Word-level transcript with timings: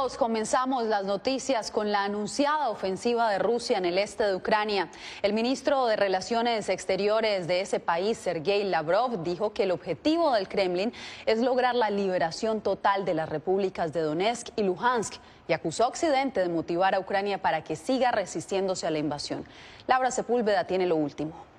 Comenzamos 0.00 0.84
las 0.84 1.04
noticias 1.04 1.70
con 1.70 1.92
la 1.92 2.04
anunciada 2.04 2.70
ofensiva 2.70 3.30
de 3.30 3.38
Rusia 3.38 3.76
en 3.76 3.84
el 3.84 3.98
este 3.98 4.24
de 4.24 4.34
Ucrania. 4.34 4.88
El 5.20 5.34
ministro 5.34 5.84
de 5.84 5.96
Relaciones 5.96 6.70
Exteriores 6.70 7.46
de 7.46 7.60
ese 7.60 7.80
país, 7.80 8.16
Sergei 8.16 8.64
Lavrov, 8.64 9.22
dijo 9.22 9.52
que 9.52 9.64
el 9.64 9.70
objetivo 9.70 10.32
del 10.32 10.48
Kremlin 10.48 10.94
es 11.26 11.40
lograr 11.40 11.74
la 11.74 11.90
liberación 11.90 12.62
total 12.62 13.04
de 13.04 13.12
las 13.12 13.28
repúblicas 13.28 13.92
de 13.92 14.00
Donetsk 14.00 14.48
y 14.56 14.62
Luhansk 14.62 15.16
y 15.46 15.52
acusó 15.52 15.84
a 15.84 15.88
Occidente 15.88 16.40
de 16.40 16.48
motivar 16.48 16.94
a 16.94 17.00
Ucrania 17.00 17.42
para 17.42 17.62
que 17.62 17.76
siga 17.76 18.10
resistiéndose 18.10 18.86
a 18.86 18.90
la 18.90 18.98
invasión. 18.98 19.44
Laura 19.86 20.10
Sepúlveda 20.10 20.66
tiene 20.66 20.86
lo 20.86 20.96
último 20.96 21.49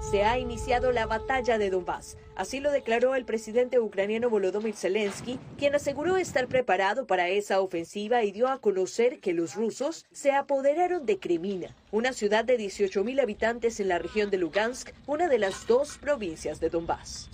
se 0.00 0.24
ha 0.24 0.38
iniciado 0.38 0.92
la 0.92 1.06
batalla 1.06 1.58
de 1.58 1.70
Donbass. 1.70 2.16
Así 2.34 2.58
lo 2.58 2.70
declaró 2.72 3.14
el 3.14 3.26
presidente 3.26 3.78
ucraniano 3.78 4.30
Volodymyr 4.30 4.74
Zelensky, 4.74 5.38
quien 5.58 5.74
aseguró 5.74 6.16
estar 6.16 6.48
preparado 6.48 7.06
para 7.06 7.28
esa 7.28 7.60
ofensiva 7.60 8.24
y 8.24 8.32
dio 8.32 8.48
a 8.48 8.60
conocer 8.60 9.20
que 9.20 9.34
los 9.34 9.54
rusos 9.54 10.06
se 10.10 10.32
apoderaron 10.32 11.04
de 11.04 11.18
Crimina, 11.18 11.76
una 11.90 12.14
ciudad 12.14 12.44
de 12.44 12.58
18.000 12.58 13.20
habitantes 13.20 13.78
en 13.78 13.88
la 13.88 13.98
región 13.98 14.30
de 14.30 14.38
Lugansk, 14.38 14.90
una 15.06 15.28
de 15.28 15.38
las 15.38 15.66
dos 15.66 15.98
provincias 15.98 16.60
de 16.60 16.70
Donbass. 16.70 17.28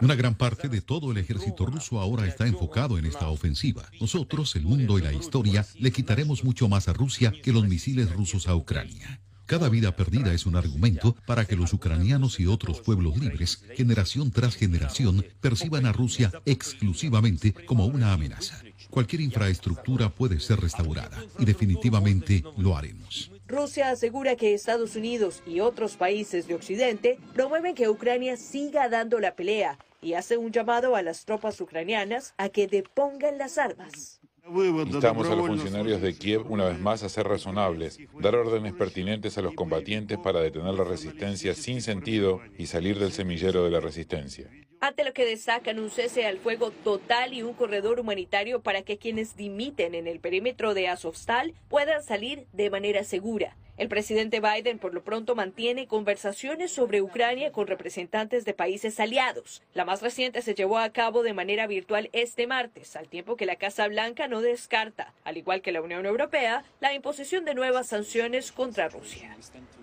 Una 0.00 0.14
gran 0.14 0.34
parte 0.34 0.68
de 0.68 0.80
todo 0.80 1.12
el 1.12 1.18
ejército 1.18 1.66
ruso 1.66 2.00
ahora 2.00 2.26
está 2.26 2.46
enfocado 2.46 2.96
en 2.96 3.04
esta 3.04 3.28
ofensiva. 3.28 3.90
Nosotros, 4.00 4.56
el 4.56 4.62
mundo 4.62 4.98
y 4.98 5.02
la 5.02 5.12
historia, 5.12 5.66
le 5.78 5.92
quitaremos 5.92 6.42
mucho 6.42 6.68
más 6.68 6.88
a 6.88 6.94
Rusia 6.94 7.34
que 7.42 7.52
los 7.52 7.68
misiles 7.68 8.10
rusos 8.10 8.48
a 8.48 8.54
Ucrania. 8.54 9.20
Cada 9.48 9.70
vida 9.70 9.96
perdida 9.96 10.34
es 10.34 10.44
un 10.44 10.56
argumento 10.56 11.16
para 11.24 11.46
que 11.46 11.56
los 11.56 11.72
ucranianos 11.72 12.38
y 12.38 12.46
otros 12.46 12.82
pueblos 12.82 13.16
libres, 13.16 13.62
generación 13.74 14.30
tras 14.30 14.54
generación, 14.54 15.24
perciban 15.40 15.86
a 15.86 15.92
Rusia 15.92 16.30
exclusivamente 16.44 17.54
como 17.54 17.86
una 17.86 18.12
amenaza. 18.12 18.60
Cualquier 18.90 19.22
infraestructura 19.22 20.10
puede 20.10 20.38
ser 20.38 20.60
restaurada 20.60 21.24
y 21.38 21.46
definitivamente 21.46 22.44
lo 22.58 22.76
haremos. 22.76 23.30
Rusia 23.46 23.88
asegura 23.88 24.36
que 24.36 24.52
Estados 24.52 24.96
Unidos 24.96 25.42
y 25.46 25.60
otros 25.60 25.96
países 25.96 26.46
de 26.46 26.54
Occidente 26.54 27.18
promueven 27.32 27.74
que 27.74 27.88
Ucrania 27.88 28.36
siga 28.36 28.90
dando 28.90 29.18
la 29.18 29.34
pelea 29.34 29.78
y 30.02 30.12
hace 30.12 30.36
un 30.36 30.52
llamado 30.52 30.94
a 30.94 31.00
las 31.00 31.24
tropas 31.24 31.58
ucranianas 31.62 32.34
a 32.36 32.50
que 32.50 32.66
depongan 32.66 33.38
las 33.38 33.56
armas. 33.56 34.17
Instamos 34.50 35.28
a 35.28 35.34
los 35.34 35.46
funcionarios 35.46 36.00
de 36.00 36.16
Kiev 36.16 36.50
una 36.50 36.64
vez 36.64 36.78
más 36.78 37.02
a 37.02 37.08
ser 37.08 37.28
razonables, 37.28 37.98
dar 38.18 38.34
órdenes 38.34 38.72
pertinentes 38.72 39.36
a 39.36 39.42
los 39.42 39.54
combatientes 39.54 40.18
para 40.18 40.40
detener 40.40 40.74
la 40.74 40.84
resistencia 40.84 41.54
sin 41.54 41.82
sentido 41.82 42.40
y 42.56 42.66
salir 42.66 42.98
del 42.98 43.12
semillero 43.12 43.64
de 43.64 43.70
la 43.70 43.80
resistencia. 43.80 44.50
Ante 44.80 45.04
lo 45.04 45.12
que 45.12 45.26
destacan 45.26 45.80
un 45.80 45.90
cese 45.90 46.24
al 46.24 46.38
fuego 46.38 46.70
total 46.70 47.34
y 47.34 47.42
un 47.42 47.52
corredor 47.52 47.98
humanitario 47.98 48.62
para 48.62 48.82
que 48.82 48.96
quienes 48.96 49.36
dimiten 49.36 49.94
en 49.94 50.06
el 50.06 50.20
perímetro 50.20 50.72
de 50.72 50.88
Azovstal 50.88 51.54
puedan 51.68 52.02
salir 52.02 52.46
de 52.52 52.70
manera 52.70 53.02
segura. 53.02 53.56
El 53.78 53.88
presidente 53.88 54.40
Biden 54.40 54.80
por 54.80 54.92
lo 54.92 55.04
pronto 55.04 55.36
mantiene 55.36 55.86
conversaciones 55.86 56.72
sobre 56.72 57.00
Ucrania 57.00 57.52
con 57.52 57.68
representantes 57.68 58.44
de 58.44 58.52
países 58.52 58.98
aliados. 58.98 59.62
La 59.72 59.84
más 59.84 60.02
reciente 60.02 60.42
se 60.42 60.56
llevó 60.56 60.78
a 60.78 60.90
cabo 60.90 61.22
de 61.22 61.32
manera 61.32 61.68
virtual 61.68 62.10
este 62.12 62.48
martes, 62.48 62.96
al 62.96 63.08
tiempo 63.08 63.36
que 63.36 63.46
la 63.46 63.54
Casa 63.54 63.86
Blanca 63.86 64.26
no 64.26 64.40
descarta, 64.40 65.14
al 65.22 65.36
igual 65.36 65.62
que 65.62 65.70
la 65.70 65.80
Unión 65.80 66.06
Europea, 66.06 66.64
la 66.80 66.92
imposición 66.92 67.44
de 67.44 67.54
nuevas 67.54 67.86
sanciones 67.86 68.50
contra 68.50 68.88
Rusia. 68.88 69.36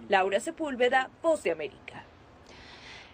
Laura 0.09 0.41
Sepúlveda, 0.41 1.09
Voz 1.23 1.43
de 1.43 1.51
América. 1.51 2.04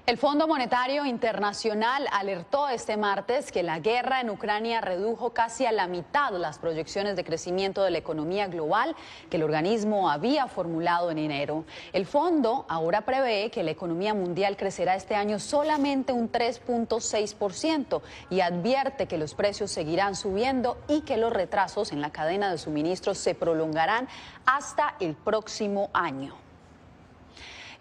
El 0.08 0.18
Fondo 0.18 0.48
Monetario 0.48 1.06
Internacional 1.06 2.08
alertó 2.12 2.68
este 2.68 2.98
martes 2.98 3.52
que 3.52 3.62
la 3.62 3.80
guerra 3.80 4.20
en 4.20 4.32
Ucrania 4.32 4.82
redujo 4.82 5.30
casi 5.30 5.68
a 5.68 5.72
la 5.72 5.86
mitad 5.86 6.32
las 6.32 6.58
proyecciones 6.58 7.16
de 7.16 7.24
crecimiento 7.24 7.84
de 7.84 7.92
la 7.92 8.00
economía 8.00 8.48
global 8.48 8.96
que 9.30 9.38
el 9.38 9.44
organismo 9.44 10.10
había 10.10 10.48
formulado 10.48 11.12
en 11.12 11.20
enero. 11.20 11.66
El 11.94 12.08
fondo 12.08 12.66
ahora 12.68 13.02
prevé 13.02 13.52
que 13.52 13.62
la 13.62 13.72
economía 13.72 14.16
mundial 14.16 14.58
crecerá 14.58 14.96
este 14.96 15.14
año 15.14 15.38
solamente 15.38 16.14
un 16.14 16.32
3.6% 16.32 18.02
y 18.32 18.42
advierte 18.42 19.06
que 19.06 19.20
los 19.20 19.36
precios 19.36 19.70
seguirán 19.70 20.16
subiendo 20.16 20.80
y 20.88 21.02
que 21.02 21.18
los 21.18 21.32
retrasos 21.32 21.92
en 21.92 22.02
la 22.02 22.10
cadena 22.10 22.50
de 22.50 22.58
suministros 22.58 23.20
se 23.20 23.36
prolongarán 23.36 24.08
hasta 24.48 24.96
el 25.00 25.14
próximo 25.14 25.92
año. 25.94 26.51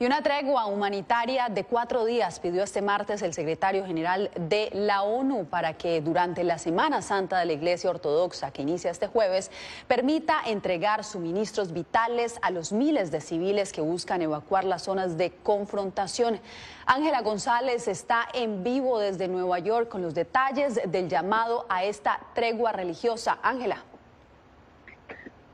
Y 0.02 0.06
una 0.06 0.22
tregua 0.22 0.64
humanitaria 0.64 1.50
de 1.50 1.64
cuatro 1.64 2.06
días 2.06 2.40
pidió 2.40 2.62
este 2.62 2.80
martes 2.80 3.20
el 3.20 3.34
secretario 3.34 3.84
general 3.84 4.30
de 4.34 4.70
la 4.72 5.02
ONU 5.02 5.44
para 5.44 5.74
que 5.74 6.00
durante 6.00 6.42
la 6.42 6.56
Semana 6.56 7.02
Santa 7.02 7.38
de 7.38 7.44
la 7.44 7.52
Iglesia 7.52 7.90
Ortodoxa, 7.90 8.50
que 8.50 8.62
inicia 8.62 8.90
este 8.90 9.08
jueves, 9.08 9.50
permita 9.88 10.40
entregar 10.46 11.04
suministros 11.04 11.74
vitales 11.74 12.38
a 12.40 12.50
los 12.50 12.72
miles 12.72 13.10
de 13.10 13.20
civiles 13.20 13.74
que 13.74 13.82
buscan 13.82 14.22
evacuar 14.22 14.64
las 14.64 14.84
zonas 14.84 15.18
de 15.18 15.32
confrontación. 15.42 16.40
Ángela 16.86 17.20
González 17.20 17.86
está 17.86 18.26
en 18.32 18.64
vivo 18.64 19.00
desde 19.00 19.28
Nueva 19.28 19.58
York 19.58 19.90
con 19.90 20.00
los 20.00 20.14
detalles 20.14 20.80
del 20.90 21.10
llamado 21.10 21.66
a 21.68 21.84
esta 21.84 22.20
tregua 22.32 22.72
religiosa. 22.72 23.38
Ángela. 23.42 23.84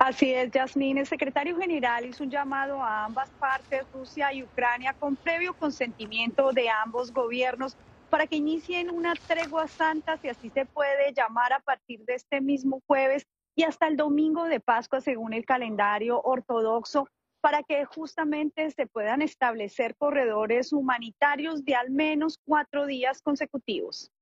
Así 0.07 0.33
es, 0.33 0.53
Yasmín. 0.53 0.99
El 0.99 1.07
secretario 1.09 1.59
general 1.59 2.07
hizo 2.07 2.23
un 2.23 2.31
llamado 2.31 2.81
a 2.81 3.07
ambas 3.07 3.29
partes, 3.41 3.83
Rusia 3.93 4.33
y 4.33 4.45
Ucrania, 4.45 4.95
con 4.97 5.17
previo 5.17 5.53
consentimiento 5.53 6.53
de 6.53 6.69
ambos 6.69 7.13
gobiernos 7.13 7.77
para 8.09 8.29
que 8.29 8.37
inicien 8.37 8.89
una 8.89 9.15
tregua 9.27 9.67
santa, 9.67 10.17
si 10.19 10.29
así 10.29 10.49
se 10.51 10.65
puede 10.65 11.13
llamar, 11.13 11.53
a 11.53 11.59
partir 11.59 12.05
de 12.05 12.15
este 12.15 12.41
mismo 12.41 12.81
jueves 12.87 13.27
y 13.57 13.65
hasta 13.65 13.89
el 13.89 13.97
domingo 13.97 14.45
de 14.45 14.61
Pascua, 14.61 15.01
según 15.01 15.33
el 15.33 15.45
calendario 15.45 16.23
ortodoxo, 16.23 17.09
para 17.41 17.65
que 17.65 17.85
justamente 17.85 18.71
se 18.71 18.87
puedan 18.87 19.23
establecer 19.23 19.97
corredores 19.97 20.73
humanitarios 20.73 21.65
de 21.65 21.75
al 21.75 21.91
menos 21.91 22.39
cuatro 22.45 22.87
días 22.87 23.23
consecutivos. 23.23 24.13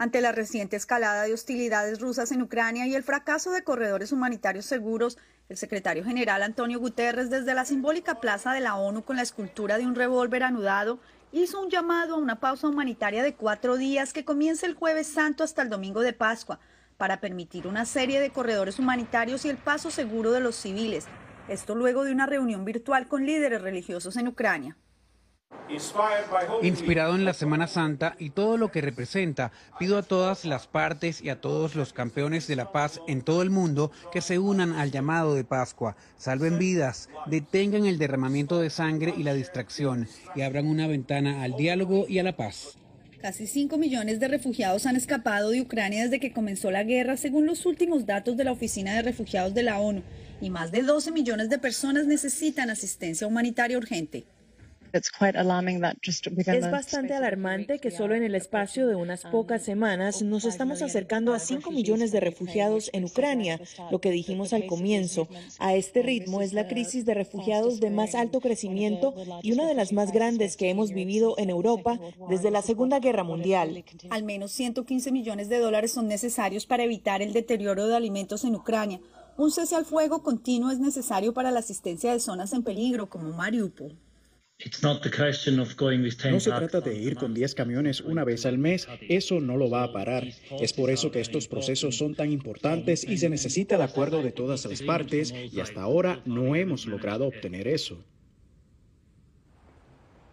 Ante 0.00 0.20
la 0.20 0.30
reciente 0.30 0.76
escalada 0.76 1.24
de 1.24 1.34
hostilidades 1.34 1.98
rusas 1.98 2.30
en 2.30 2.40
Ucrania 2.40 2.86
y 2.86 2.94
el 2.94 3.02
fracaso 3.02 3.50
de 3.50 3.64
corredores 3.64 4.12
humanitarios 4.12 4.64
seguros, 4.64 5.18
el 5.48 5.56
secretario 5.56 6.04
general 6.04 6.44
Antonio 6.44 6.78
Guterres, 6.78 7.30
desde 7.30 7.52
la 7.52 7.64
simbólica 7.64 8.20
plaza 8.20 8.52
de 8.52 8.60
la 8.60 8.76
ONU 8.76 9.02
con 9.02 9.16
la 9.16 9.22
escultura 9.22 9.76
de 9.76 9.86
un 9.86 9.96
revólver 9.96 10.44
anudado, 10.44 11.00
hizo 11.32 11.60
un 11.60 11.68
llamado 11.68 12.14
a 12.14 12.18
una 12.18 12.38
pausa 12.38 12.68
humanitaria 12.68 13.24
de 13.24 13.34
cuatro 13.34 13.76
días 13.76 14.12
que 14.12 14.24
comienza 14.24 14.66
el 14.66 14.74
jueves 14.74 15.08
santo 15.08 15.42
hasta 15.42 15.62
el 15.62 15.68
domingo 15.68 16.02
de 16.02 16.12
Pascua, 16.12 16.60
para 16.96 17.20
permitir 17.20 17.66
una 17.66 17.84
serie 17.84 18.20
de 18.20 18.30
corredores 18.30 18.78
humanitarios 18.78 19.44
y 19.44 19.48
el 19.48 19.56
paso 19.56 19.90
seguro 19.90 20.30
de 20.30 20.38
los 20.38 20.54
civiles. 20.54 21.06
Esto 21.48 21.74
luego 21.74 22.04
de 22.04 22.12
una 22.12 22.26
reunión 22.26 22.64
virtual 22.64 23.08
con 23.08 23.26
líderes 23.26 23.62
religiosos 23.62 24.16
en 24.16 24.28
Ucrania. 24.28 24.76
Inspirado 26.62 27.14
en 27.14 27.26
la 27.26 27.34
Semana 27.34 27.66
Santa 27.66 28.16
y 28.18 28.30
todo 28.30 28.56
lo 28.56 28.70
que 28.70 28.80
representa, 28.80 29.52
pido 29.78 29.98
a 29.98 30.02
todas 30.02 30.46
las 30.46 30.66
partes 30.66 31.20
y 31.20 31.28
a 31.28 31.40
todos 31.40 31.74
los 31.74 31.92
campeones 31.92 32.46
de 32.46 32.56
la 32.56 32.72
paz 32.72 33.00
en 33.06 33.20
todo 33.20 33.42
el 33.42 33.50
mundo 33.50 33.90
que 34.10 34.22
se 34.22 34.38
unan 34.38 34.72
al 34.72 34.90
llamado 34.90 35.34
de 35.34 35.44
Pascua, 35.44 35.96
salven 36.16 36.58
vidas, 36.58 37.10
detengan 37.26 37.84
el 37.84 37.98
derramamiento 37.98 38.58
de 38.58 38.70
sangre 38.70 39.12
y 39.16 39.24
la 39.24 39.34
distracción 39.34 40.08
y 40.34 40.40
abran 40.40 40.66
una 40.66 40.86
ventana 40.86 41.42
al 41.42 41.54
diálogo 41.56 42.06
y 42.08 42.18
a 42.18 42.22
la 42.22 42.36
paz. 42.36 42.78
Casi 43.20 43.46
5 43.46 43.76
millones 43.76 44.20
de 44.20 44.28
refugiados 44.28 44.86
han 44.86 44.96
escapado 44.96 45.50
de 45.50 45.60
Ucrania 45.60 46.04
desde 46.04 46.20
que 46.20 46.32
comenzó 46.32 46.70
la 46.70 46.84
guerra, 46.84 47.16
según 47.16 47.46
los 47.46 47.66
últimos 47.66 48.06
datos 48.06 48.36
de 48.36 48.44
la 48.44 48.52
Oficina 48.52 48.94
de 48.94 49.02
Refugiados 49.02 49.54
de 49.54 49.64
la 49.64 49.80
ONU, 49.80 50.02
y 50.40 50.50
más 50.50 50.72
de 50.72 50.82
12 50.82 51.10
millones 51.10 51.50
de 51.50 51.58
personas 51.58 52.06
necesitan 52.06 52.70
asistencia 52.70 53.26
humanitaria 53.26 53.76
urgente. 53.76 54.24
Es 56.64 56.70
bastante 56.70 57.14
alarmante 57.14 57.78
que 57.78 57.90
solo 57.90 58.14
en 58.14 58.22
el 58.22 58.34
espacio 58.34 58.86
de 58.86 58.94
unas 58.94 59.24
pocas 59.24 59.62
semanas 59.62 60.22
nos 60.22 60.44
estamos 60.44 60.82
acercando 60.82 61.34
a 61.34 61.38
5 61.38 61.70
millones 61.70 62.12
de 62.12 62.20
refugiados 62.20 62.90
en 62.92 63.04
Ucrania, 63.04 63.60
lo 63.90 64.00
que 64.00 64.10
dijimos 64.10 64.52
al 64.52 64.66
comienzo. 64.66 65.28
A 65.58 65.74
este 65.74 66.02
ritmo 66.02 66.42
es 66.42 66.52
la 66.52 66.68
crisis 66.68 67.04
de 67.04 67.14
refugiados 67.14 67.80
de 67.80 67.90
más 67.90 68.14
alto 68.14 68.40
crecimiento 68.40 69.14
y 69.42 69.52
una 69.52 69.66
de 69.66 69.74
las 69.74 69.92
más 69.92 70.12
grandes 70.12 70.56
que 70.56 70.70
hemos 70.70 70.92
vivido 70.92 71.34
en 71.38 71.50
Europa 71.50 71.98
desde 72.28 72.50
la 72.50 72.62
Segunda 72.62 72.98
Guerra 73.00 73.24
Mundial. 73.24 73.84
Al 74.10 74.24
menos 74.24 74.52
115 74.52 75.12
millones 75.12 75.48
de 75.48 75.58
dólares 75.58 75.92
son 75.92 76.08
necesarios 76.08 76.66
para 76.66 76.84
evitar 76.84 77.22
el 77.22 77.32
deterioro 77.32 77.86
de 77.86 77.96
alimentos 77.96 78.44
en 78.44 78.54
Ucrania. 78.54 79.00
Un 79.36 79.52
cese 79.52 79.76
al 79.76 79.84
fuego 79.84 80.22
continuo 80.22 80.70
es 80.70 80.80
necesario 80.80 81.32
para 81.32 81.50
la 81.50 81.60
asistencia 81.60 82.12
de 82.12 82.18
zonas 82.20 82.52
en 82.52 82.64
peligro 82.64 83.08
como 83.08 83.32
Mariupol. 83.32 83.96
No 84.58 86.40
se 86.40 86.50
trata 86.50 86.80
de 86.80 86.96
ir 86.96 87.14
con 87.14 87.32
10 87.32 87.54
camiones 87.54 88.00
una 88.00 88.24
vez 88.24 88.44
al 88.44 88.58
mes, 88.58 88.88
eso 89.08 89.40
no 89.40 89.56
lo 89.56 89.70
va 89.70 89.84
a 89.84 89.92
parar. 89.92 90.24
Es 90.60 90.72
por 90.72 90.90
eso 90.90 91.12
que 91.12 91.20
estos 91.20 91.46
procesos 91.46 91.96
son 91.96 92.16
tan 92.16 92.32
importantes 92.32 93.04
y 93.04 93.18
se 93.18 93.28
necesita 93.28 93.76
el 93.76 93.82
acuerdo 93.82 94.20
de 94.20 94.32
todas 94.32 94.64
las 94.64 94.82
partes 94.82 95.32
y 95.32 95.60
hasta 95.60 95.82
ahora 95.82 96.20
no 96.24 96.56
hemos 96.56 96.86
logrado 96.86 97.28
obtener 97.28 97.68
eso. 97.68 98.02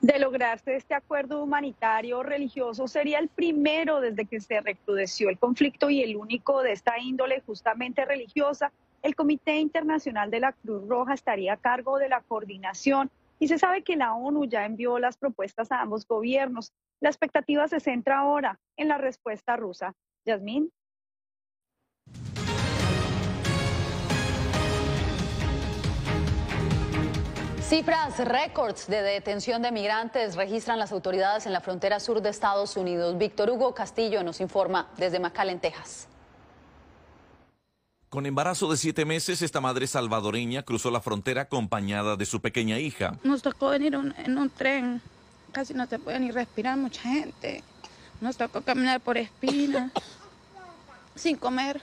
De 0.02 0.18
lograrse 0.18 0.76
este 0.76 0.96
acuerdo 0.96 1.44
humanitario 1.44 2.24
religioso 2.24 2.88
sería 2.88 3.20
el 3.20 3.28
primero 3.28 4.02
desde 4.02 4.26
que 4.26 4.40
se 4.40 4.60
recrudeció 4.60 5.30
el 5.30 5.38
conflicto 5.38 5.92
y 5.92 6.02
el 6.02 6.16
único 6.16 6.64
de 6.64 6.72
esta 6.72 7.00
índole 7.00 7.42
justamente 7.46 8.04
religiosa. 8.06 8.72
El 9.04 9.16
Comité 9.16 9.58
Internacional 9.58 10.32
de 10.32 10.40
la 10.40 10.54
Cruz 10.54 10.88
Roja 10.88 11.14
estaría 11.14 11.54
a 11.54 11.58
cargo 11.58 12.00
de 12.00 12.10
la 12.10 12.22
coordinación 12.22 13.12
y 13.40 13.48
se 13.48 13.58
sabe 13.58 13.84
que 13.84 13.96
la 13.96 14.14
ONU 14.14 14.46
ya 14.46 14.66
envió 14.66 15.00
las 15.00 15.18
propuestas 15.18 15.72
a 15.72 15.82
ambos 15.82 16.08
gobiernos. 16.08 16.74
La 17.02 17.10
expectativa 17.10 17.68
se 17.68 17.80
centra 17.80 18.20
ahora 18.20 18.60
en 18.78 18.88
la 18.88 18.98
respuesta 18.98 19.58
rusa. 19.58 19.94
Yasmín. 20.26 20.72
Cifras 27.62 28.20
récords 28.24 28.88
de 28.88 29.02
detención 29.02 29.64
de 29.64 29.72
migrantes 29.72 30.36
registran 30.36 30.78
las 30.78 30.92
autoridades 30.92 31.48
en 31.48 31.52
la 31.52 31.62
frontera 31.62 32.00
sur 32.00 32.22
de 32.22 32.30
Estados 32.30 32.78
Unidos. 32.78 33.18
Víctor 33.18 33.50
Hugo 33.50 33.74
Castillo 33.74 34.24
nos 34.24 34.40
informa 34.40 34.92
desde 34.98 35.20
McAllen, 35.20 35.60
Texas. 35.60 36.08
Con 38.10 38.26
embarazo 38.26 38.70
de 38.72 38.78
siete 38.78 39.04
meses, 39.04 39.42
esta 39.42 39.60
madre 39.60 39.88
salvadoreña 39.88 40.64
cruzó 40.64 40.90
la 40.92 41.02
frontera 41.02 41.44
acompañada 41.44 42.16
de 42.16 42.26
su 42.26 42.40
pequeña 42.40 42.80
hija. 42.80 43.18
Nos 43.24 43.42
tocó 43.42 43.70
venir 43.70 43.94
en 43.96 44.38
un 44.38 44.50
tren, 44.50 45.02
casi 45.52 45.74
no 45.74 45.86
se 45.88 46.00
puede 46.00 46.20
ni 46.20 46.32
respirar 46.32 46.78
mucha 46.78 47.02
gente. 47.02 47.64
Nos 48.22 48.38
tocó 48.38 48.62
caminar 48.62 49.02
por 49.02 49.18
espinas, 49.18 49.92
sin 51.16 51.36
comer. 51.36 51.82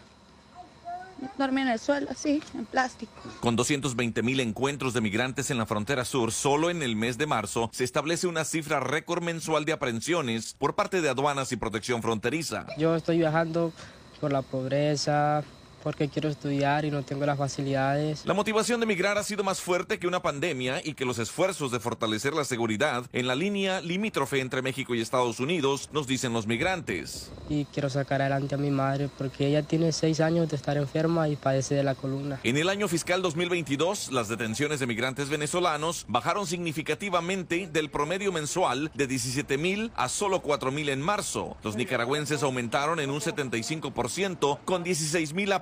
Dormir 1.39 1.67
en 1.67 1.73
el 1.73 1.79
suelo, 1.79 2.09
así, 2.11 2.43
en 2.55 2.67
plástico. 2.67 3.13
Con 3.41 3.55
220 3.55 4.23
mil 4.23 4.41
encuentros 4.41 4.93
de 4.93 5.01
migrantes 5.01 5.53
en 5.53 5.59
la 5.59 5.67
frontera 5.67 6.05
sur, 6.05 6.33
solo 6.33 6.69
en 6.69 6.83
el 6.83 6.97
mes 6.97 7.17
de 7.17 7.27
marzo 7.27 7.71
se 7.73 7.85
establece 7.85 8.27
una 8.27 8.45
cifra 8.45 8.81
récord 8.81 9.23
mensual 9.23 9.65
de 9.65 9.73
aprehensiones 9.73 10.55
por 10.55 10.75
parte 10.75 11.01
de 11.01 11.09
aduanas 11.09 11.53
y 11.53 11.57
protección 11.57 12.03
fronteriza. 12.03 12.67
Yo 12.77 12.97
estoy 12.97 13.19
viajando 13.19 13.73
por 14.21 14.33
la 14.33 14.43
pobreza, 14.43 15.45
porque 15.83 16.09
quiero 16.09 16.29
estudiar 16.29 16.85
y 16.85 16.91
no 16.91 17.03
tengo 17.03 17.27
las 17.27 17.39
facilidades. 17.39 18.25
La 18.25 18.35
motivación 18.35 18.81
de 18.81 18.85
emigrar 18.85 19.19
ha 19.19 19.23
sido 19.23 19.45
más 19.45 19.61
fuerte 19.61 19.99
que 19.99 20.07
una 20.07 20.23
pandemia 20.23 20.81
y 20.85 20.95
que 20.95 21.05
los 21.05 21.19
esfuerzos 21.19 21.71
de 21.71 21.81
fortalecer 21.81 22.33
la 22.35 22.45
seguridad 22.45 23.05
en 23.13 23.27
la 23.27 23.35
línea 23.35 23.81
limítrofe 23.81 24.41
entre 24.41 24.63
México 24.63 24.95
y 24.95 25.01
Estados 25.01 25.41
Unidos, 25.41 25.91
nos 25.93 26.07
dicen 26.07 26.33
los 26.33 26.47
migrantes. 26.47 27.31
Y 27.49 27.65
quiero 27.67 27.91
sacar 27.91 28.21
adelante 28.21 28.55
a 28.55 28.59
mi 28.59 28.71
madre 28.71 29.09
porque 29.19 29.47
ella 29.47 29.63
tiene 29.63 29.93
seis 29.93 30.21
años 30.21 30.49
de 30.49 30.57
estar 30.57 30.77
enferma 30.77 31.29
y 31.29 31.37
padece 31.37 31.75
de 31.75 31.83
la 31.83 31.95
columna. 31.95 32.41
En 32.43 32.57
el 32.57 32.69
año 32.69 32.89
fiscal 32.89 33.23
2022, 33.23 34.13
las 34.13 34.29
detenciones 34.29 34.81
de 34.81 34.87
migrantes 34.87 35.29
venezolanos 35.29 36.05
bajaron 36.09 36.47
significativamente 36.47 37.69
del 37.73 37.91
promedio 37.91 38.33
mensual 38.33 38.91
de 38.95 39.07
17 39.07 39.59
mil 39.59 39.93
a 39.97 40.09
solo 40.09 40.41
4 40.41 40.71
mil 40.71 40.89
en 40.89 41.01
marzo. 41.01 41.57
Los 41.63 41.77
nicaragüenses 41.77 42.43
aumentaron 42.43 43.01
en 43.01 43.11
un 43.11 43.21
75% 43.21 44.59
con 44.65 44.83
16 44.83 45.35
mil 45.35 45.53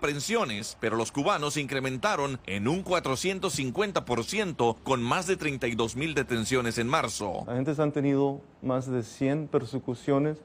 pero 0.81 0.97
los 0.97 1.13
cubanos 1.13 1.57
incrementaron 1.57 2.41
en 2.47 2.69
un 2.69 2.85
450% 2.85 4.77
con 4.83 5.03
más 5.03 5.27
de 5.27 5.37
32 5.37 5.97
mil 5.97 6.15
detenciones 6.15 6.79
en 6.79 6.89
marzo. 6.89 7.45
Agentes 7.49 7.79
han 7.79 7.93
tenido 7.93 8.41
más 8.63 8.91
de 8.91 9.03
100 9.03 9.49
persecuciones 9.49 10.39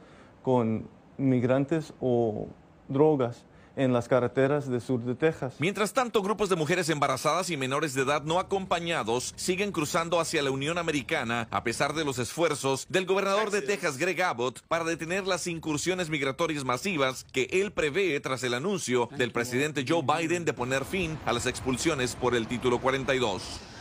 con 0.43 0.87
migrantes 1.17 1.93
o 1.99 2.47
drogas 2.87 3.45
en 3.75 3.93
las 3.93 4.07
carreteras 4.07 4.69
del 4.69 4.81
sur 4.81 5.01
de 5.01 5.15
Texas. 5.15 5.55
Mientras 5.59 5.93
tanto, 5.93 6.21
grupos 6.21 6.49
de 6.49 6.55
mujeres 6.55 6.89
embarazadas 6.89 7.49
y 7.49 7.57
menores 7.57 7.93
de 7.93 8.03
edad 8.03 8.23
no 8.23 8.39
acompañados 8.39 9.33
siguen 9.35 9.71
cruzando 9.71 10.19
hacia 10.19 10.41
la 10.41 10.51
Unión 10.51 10.77
Americana 10.77 11.47
a 11.51 11.63
pesar 11.63 11.93
de 11.93 12.05
los 12.05 12.19
esfuerzos 12.19 12.85
del 12.89 13.05
gobernador 13.05 13.51
de 13.51 13.61
Texas, 13.61 13.97
Greg 13.97 14.21
Abbott, 14.21 14.61
para 14.67 14.83
detener 14.83 15.27
las 15.27 15.47
incursiones 15.47 16.09
migratorias 16.09 16.63
masivas 16.63 17.25
que 17.31 17.47
él 17.51 17.71
prevé 17.71 18.19
tras 18.19 18.43
el 18.43 18.53
anuncio 18.53 19.09
del 19.17 19.31
presidente 19.31 19.85
Joe 19.87 20.03
Biden 20.03 20.45
de 20.45 20.53
poner 20.53 20.85
fin 20.85 21.17
a 21.25 21.33
las 21.33 21.45
expulsiones 21.45 22.15
por 22.15 22.35
el 22.35 22.47
título 22.47 22.79
42. 22.79 23.74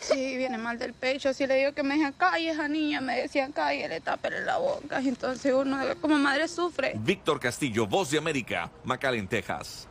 Sí, 0.00 0.36
viene 0.36 0.58
mal 0.58 0.78
del 0.78 0.92
pecho. 0.92 1.32
Si 1.32 1.46
le 1.46 1.56
digo 1.56 1.72
que 1.72 1.82
me 1.82 1.96
deja 1.96 2.12
calle 2.12 2.50
esa 2.50 2.68
niña, 2.68 3.00
me 3.00 3.22
decía 3.22 3.48
le 3.88 4.00
tápele 4.00 4.44
la 4.44 4.58
boca. 4.58 5.00
Entonces 5.00 5.52
uno 5.52 5.78
como 6.00 6.18
madre 6.18 6.48
sufre. 6.48 6.92
Víctor 6.96 7.40
Castillo, 7.40 7.86
Voz 7.86 8.10
de 8.10 8.18
América, 8.18 8.70
McAllen, 8.84 9.28
Texas. 9.28 9.88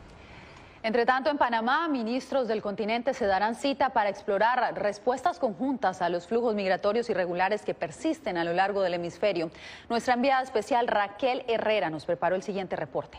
Entre 0.84 1.06
tanto, 1.06 1.30
en 1.30 1.38
Panamá, 1.38 1.86
ministros 1.86 2.48
del 2.48 2.60
continente 2.60 3.14
se 3.14 3.26
darán 3.26 3.54
cita 3.54 3.90
para 3.90 4.10
explorar 4.10 4.74
respuestas 4.74 5.38
conjuntas 5.38 6.02
a 6.02 6.08
los 6.08 6.26
flujos 6.26 6.56
migratorios 6.56 7.08
irregulares 7.08 7.62
que 7.62 7.72
persisten 7.72 8.36
a 8.36 8.42
lo 8.42 8.52
largo 8.52 8.82
del 8.82 8.94
hemisferio. 8.94 9.52
Nuestra 9.88 10.14
enviada 10.14 10.42
especial 10.42 10.88
Raquel 10.88 11.44
Herrera 11.46 11.88
nos 11.88 12.04
preparó 12.04 12.34
el 12.34 12.42
siguiente 12.42 12.74
reporte. 12.74 13.18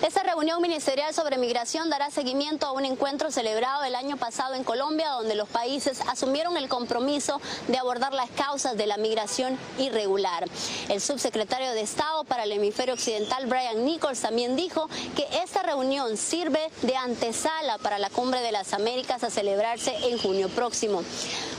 Esta 0.00 0.22
reunión 0.22 0.62
ministerial 0.62 1.12
sobre 1.12 1.38
migración 1.38 1.90
dará 1.90 2.12
seguimiento 2.12 2.66
a 2.66 2.72
un 2.72 2.84
encuentro 2.84 3.32
celebrado 3.32 3.82
el 3.82 3.96
año 3.96 4.16
pasado 4.16 4.54
en 4.54 4.62
Colombia, 4.62 5.10
donde 5.10 5.34
los 5.34 5.48
países 5.48 6.00
asumieron 6.06 6.56
el 6.56 6.68
compromiso 6.68 7.40
de 7.66 7.78
abordar 7.78 8.12
las 8.12 8.30
causas 8.30 8.76
de 8.76 8.86
la 8.86 8.96
migración 8.96 9.58
irregular. 9.76 10.44
El 10.88 11.00
subsecretario 11.00 11.72
de 11.72 11.80
Estado 11.80 12.22
para 12.22 12.44
el 12.44 12.52
hemisferio 12.52 12.94
occidental, 12.94 13.46
Brian 13.46 13.84
Nichols, 13.84 14.20
también 14.20 14.54
dijo 14.54 14.88
que 15.16 15.26
esta 15.42 15.64
reunión 15.64 16.16
sirve 16.16 16.60
de 16.82 16.94
antesala 16.94 17.78
para 17.78 17.98
la 17.98 18.08
Cumbre 18.08 18.40
de 18.40 18.52
las 18.52 18.74
Américas 18.74 19.24
a 19.24 19.30
celebrarse 19.30 19.92
en 20.08 20.18
junio 20.18 20.48
próximo. 20.48 21.02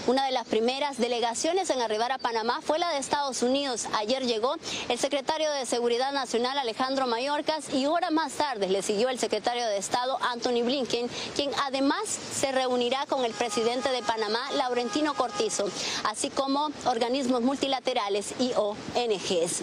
Una 0.09 0.25
de 0.25 0.31
las 0.31 0.47
primeras 0.47 0.97
delegaciones 0.97 1.69
en 1.69 1.83
arribar 1.83 2.11
a 2.11 2.17
Panamá 2.17 2.61
fue 2.63 2.79
la 2.79 2.89
de 2.89 2.97
Estados 2.97 3.43
Unidos. 3.43 3.85
Ayer 3.93 4.25
llegó 4.25 4.55
el 4.87 4.97
secretario 4.97 5.51
de 5.51 5.67
Seguridad 5.67 6.11
Nacional, 6.13 6.57
Alejandro 6.57 7.05
Mayorkas, 7.05 7.71
y 7.71 7.85
hora 7.85 8.09
más 8.09 8.33
tarde 8.33 8.69
le 8.69 8.81
siguió 8.81 9.09
el 9.09 9.19
secretario 9.19 9.67
de 9.67 9.77
Estado, 9.77 10.17
Anthony 10.31 10.63
Blinken, 10.63 11.07
quien 11.35 11.51
además 11.63 12.05
se 12.07 12.51
reunirá 12.51 13.05
con 13.05 13.23
el 13.23 13.33
presidente 13.33 13.91
de 13.91 14.01
Panamá, 14.01 14.39
Laurentino 14.55 15.13
Cortizo, 15.13 15.69
así 16.05 16.31
como 16.31 16.71
organismos 16.85 17.43
multilaterales 17.43 18.33
y 18.39 18.51
ONGs. 18.55 19.61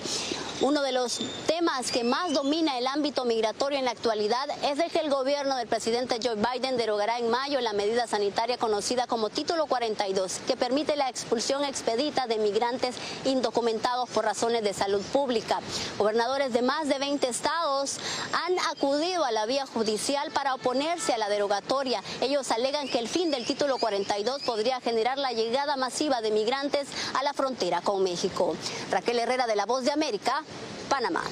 Uno 0.63 0.81
de 0.81 0.93
los 0.93 1.21
temas 1.47 1.91
que 1.91 2.03
más 2.03 2.33
domina 2.33 2.79
el 2.79 2.87
ámbito 2.87 3.27
migratorio 3.27 3.79
en 3.79 3.85
la 3.85 3.91
actualidad 3.91 4.47
es 4.65 4.79
de 4.79 4.89
que 4.89 5.01
el 5.01 5.11
gobierno 5.11 5.55
del 5.57 5.67
presidente 5.67 6.19
Joe 6.23 6.37
Biden 6.37 6.79
derogará 6.79 7.19
en 7.19 7.29
mayo 7.29 7.61
la 7.61 7.75
medida 7.75 8.07
sanitaria 8.07 8.57
conocida 8.57 9.07
como 9.07 9.29
Título 9.29 9.67
42, 9.67 10.36
que 10.47 10.57
permite 10.57 10.97
la 10.97 11.09
expulsión 11.09 11.65
expedita 11.65 12.27
de 12.27 12.39
migrantes 12.39 12.97
indocumentados 13.25 14.09
por 14.11 14.25
razones 14.25 14.63
de 14.63 14.73
salud 14.73 15.03
pública. 15.13 15.61
Gobernadores 15.99 16.53
de 16.53 16.63
más 16.63 16.89
de 16.89 16.99
20 16.99 17.29
estados 17.29 17.99
han 18.33 18.59
acudido 18.71 19.25
a 19.25 19.31
la 19.31 19.47
vía 19.47 19.67
judicial 19.67 20.31
para 20.33 20.55
oponerse 20.55 21.13
a 21.13 21.19
la 21.19 21.29
derogatoria. 21.29 22.03
Ellos 22.21 22.51
alegan 22.51 22.89
que 22.89 22.99
el 22.99 23.09
fin 23.09 23.31
del 23.31 23.47
Título 23.47 23.79
42 23.79 24.43
podría 24.43 24.81
generar 24.81 25.19
la 25.19 25.33
llegada 25.33 25.77
masiva 25.77 26.21
de 26.21 26.31
migrantes 26.31 26.89
a 27.15 27.23
la 27.23 27.33
frontera 27.33 27.81
con 27.81 28.03
México. 28.03 28.57
Raquel 28.91 29.19
Herrera 29.19 29.47
de 29.47 29.57
La 29.57 29.67
Voz 29.67 29.85
de 29.85 29.93
América, 29.93 30.43
Panamá. 30.89 31.23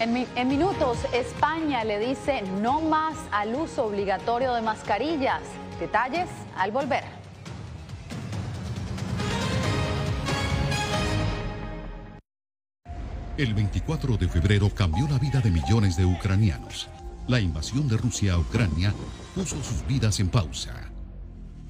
En, 0.00 0.48
minutos, 0.48 0.98
España 1.12 1.84
le 1.84 2.00
dice 2.00 2.42
no 2.60 2.80
más 2.80 3.14
al 3.30 3.54
uso 3.54 3.84
obligatorio 3.84 4.52
de 4.54 4.60
mascarillas. 4.60 5.42
Detalles 5.78 6.28
al 6.56 6.72
volver. 6.72 7.21
El 13.38 13.54
24 13.54 14.18
de 14.18 14.28
febrero 14.28 14.68
cambió 14.68 15.08
la 15.08 15.18
vida 15.18 15.40
de 15.40 15.50
millones 15.50 15.96
de 15.96 16.04
ucranianos. 16.04 16.90
La 17.26 17.40
invasión 17.40 17.88
de 17.88 17.96
Rusia 17.96 18.34
a 18.34 18.38
Ucrania 18.38 18.92
puso 19.34 19.56
sus 19.62 19.86
vidas 19.86 20.20
en 20.20 20.28
pausa. 20.28 20.74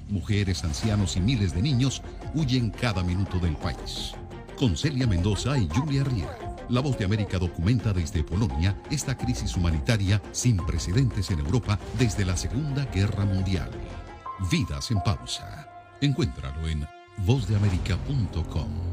Mujeres, 0.09 0.65
ancianos 0.65 1.15
y 1.15 1.21
miles 1.21 1.55
de 1.55 1.61
niños 1.61 2.01
huyen 2.33 2.69
cada 2.69 3.01
minuto 3.01 3.39
del 3.39 3.55
país. 3.55 4.11
Con 4.59 4.75
Celia 4.75 5.07
Mendoza 5.07 5.57
y 5.57 5.69
Julia 5.69 6.03
Riera, 6.03 6.37
La 6.67 6.81
Voz 6.81 6.97
de 6.97 7.05
América 7.05 7.39
documenta 7.39 7.93
desde 7.93 8.25
Polonia 8.25 8.77
esta 8.91 9.17
crisis 9.17 9.55
humanitaria 9.55 10.21
sin 10.33 10.57
precedentes 10.57 11.31
en 11.31 11.39
Europa 11.39 11.79
desde 11.97 12.25
la 12.25 12.35
Segunda 12.35 12.83
Guerra 12.87 13.23
Mundial. 13.23 13.71
Vidas 14.51 14.91
en 14.91 14.99
pausa. 14.99 15.69
Encuéntralo 16.01 16.67
en 16.67 16.85
vozdeamerica.com. 17.19 18.92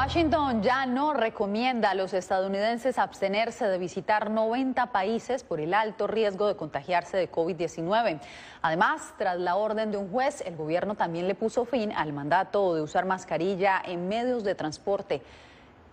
Washington 0.00 0.62
ya 0.62 0.86
no 0.86 1.12
recomienda 1.12 1.90
a 1.90 1.94
los 1.96 2.14
estadounidenses 2.14 2.98
abstenerse 2.98 3.66
de 3.66 3.78
visitar 3.78 4.30
90 4.30 4.92
países 4.92 5.42
por 5.42 5.58
el 5.58 5.74
alto 5.74 6.06
riesgo 6.06 6.46
de 6.46 6.54
contagiarse 6.54 7.16
de 7.16 7.28
COVID-19. 7.28 8.20
Además, 8.62 9.12
tras 9.18 9.40
la 9.40 9.56
orden 9.56 9.90
de 9.90 9.96
un 9.96 10.08
juez, 10.08 10.40
el 10.46 10.54
gobierno 10.54 10.94
también 10.94 11.26
le 11.26 11.34
puso 11.34 11.64
fin 11.64 11.90
al 11.90 12.12
mandato 12.12 12.76
de 12.76 12.82
usar 12.82 13.06
mascarilla 13.06 13.82
en 13.84 14.06
medios 14.06 14.44
de 14.44 14.54
transporte. 14.54 15.20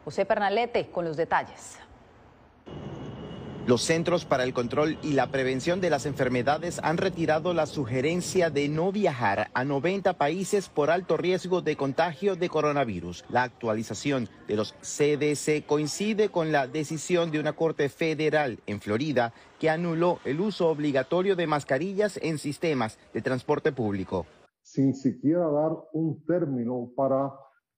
José 0.03 0.24
Pernalete 0.24 0.91
con 0.91 1.03
los 1.03 1.17
detalles. 1.17 1.79
Los 3.67 3.81
Centros 3.81 4.25
para 4.25 4.43
el 4.43 4.53
Control 4.53 5.00
y 5.01 5.13
la 5.13 5.31
Prevención 5.31 5.81
de 5.81 5.89
las 5.89 6.05
Enfermedades 6.05 6.79
han 6.84 6.98
retirado 6.98 7.51
la 7.55 7.65
sugerencia 7.65 8.51
de 8.51 8.69
no 8.69 8.91
viajar 8.91 9.50
a 9.55 9.63
90 9.63 10.13
países 10.19 10.69
por 10.69 10.91
alto 10.91 11.17
riesgo 11.17 11.63
de 11.63 11.75
contagio 11.75 12.36
de 12.36 12.48
coronavirus. 12.48 13.25
La 13.27 13.41
actualización 13.41 14.29
de 14.48 14.55
los 14.55 14.74
CDC 14.84 15.65
coincide 15.65 16.29
con 16.29 16.51
la 16.51 16.67
decisión 16.67 17.31
de 17.31 17.39
una 17.39 17.53
corte 17.53 17.89
federal 17.89 18.60
en 18.67 18.81
Florida 18.81 19.34
que 19.60 19.72
anuló 19.72 20.19
el 20.25 20.41
uso 20.41 20.69
obligatorio 20.69 21.36
de 21.36 21.48
mascarillas 21.48 22.19
en 22.22 22.38
sistemas 22.38 23.00
de 23.15 23.24
transporte 23.24 23.72
público. 23.72 24.27
Sin 24.62 24.93
siquiera 24.93 25.50
dar 25.50 25.72
un 25.91 26.24
término 26.27 26.91
para 26.95 27.31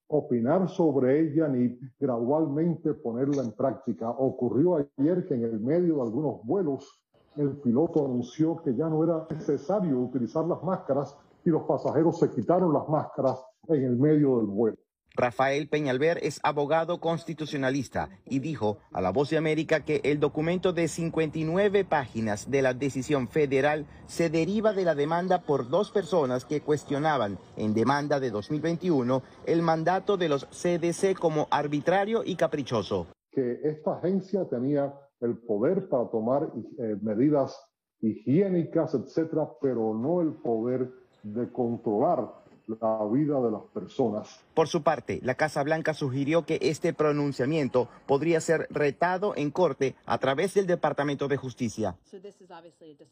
opinar 0.08 0.68
sobre 0.68 1.20
ella 1.20 1.48
ni 1.48 1.78
gradualmente 1.98 2.94
ponerla 2.94 3.42
en 3.42 3.52
práctica. 3.52 4.10
Ocurrió 4.10 4.76
ayer 4.76 5.26
que 5.26 5.34
en 5.34 5.44
el 5.44 5.60
medio 5.60 5.96
de 5.96 6.02
algunos 6.02 6.44
vuelos 6.44 7.00
el 7.36 7.56
piloto 7.58 8.04
anunció 8.04 8.56
que 8.56 8.74
ya 8.74 8.88
no 8.88 9.04
era 9.04 9.26
necesario 9.30 9.98
utilizar 10.00 10.44
las 10.46 10.62
máscaras 10.62 11.16
y 11.44 11.50
los 11.50 11.62
pasajeros 11.62 12.18
se 12.18 12.30
quitaron 12.30 12.72
las 12.72 12.88
máscaras 12.88 13.38
en 13.68 13.84
el 13.84 13.96
medio 13.96 14.38
del 14.38 14.46
vuelo. 14.46 14.76
Rafael 15.18 15.66
Peñalver 15.66 16.20
es 16.22 16.38
abogado 16.44 17.00
constitucionalista 17.00 18.08
y 18.24 18.38
dijo 18.38 18.78
a 18.92 19.00
La 19.00 19.10
Voz 19.10 19.30
de 19.30 19.36
América 19.36 19.84
que 19.84 20.00
el 20.04 20.20
documento 20.20 20.72
de 20.72 20.86
59 20.86 21.84
páginas 21.84 22.48
de 22.48 22.62
la 22.62 22.72
decisión 22.72 23.26
federal 23.26 23.84
se 24.06 24.30
deriva 24.30 24.72
de 24.72 24.84
la 24.84 24.94
demanda 24.94 25.42
por 25.42 25.68
dos 25.68 25.90
personas 25.90 26.44
que 26.44 26.60
cuestionaban 26.60 27.36
en 27.56 27.74
demanda 27.74 28.20
de 28.20 28.30
2021 28.30 29.22
el 29.44 29.60
mandato 29.60 30.16
de 30.16 30.28
los 30.28 30.44
CDC 30.46 31.18
como 31.18 31.48
arbitrario 31.50 32.22
y 32.24 32.36
caprichoso. 32.36 33.08
Que 33.32 33.58
esta 33.64 33.94
agencia 33.94 34.48
tenía 34.48 34.94
el 35.20 35.36
poder 35.36 35.88
para 35.88 36.08
tomar 36.10 36.48
eh, 36.78 36.96
medidas 37.02 37.60
higiénicas, 38.00 38.94
etcétera, 38.94 39.48
pero 39.60 39.94
no 39.94 40.20
el 40.20 40.34
poder 40.34 40.92
de 41.24 41.50
controlar 41.50 42.46
la 42.68 43.04
vida 43.10 43.40
de 43.40 43.50
las 43.50 43.62
personas. 43.72 44.40
Por 44.54 44.68
su 44.68 44.82
parte, 44.82 45.20
la 45.22 45.36
Casa 45.36 45.62
Blanca 45.62 45.94
sugirió 45.94 46.44
que 46.44 46.58
este 46.60 46.92
pronunciamiento 46.92 47.88
podría 48.06 48.40
ser 48.40 48.66
retado 48.70 49.34
en 49.36 49.50
corte 49.50 49.94
a 50.04 50.18
través 50.18 50.54
del 50.54 50.66
Departamento 50.66 51.28
de 51.28 51.36
Justicia. 51.36 51.96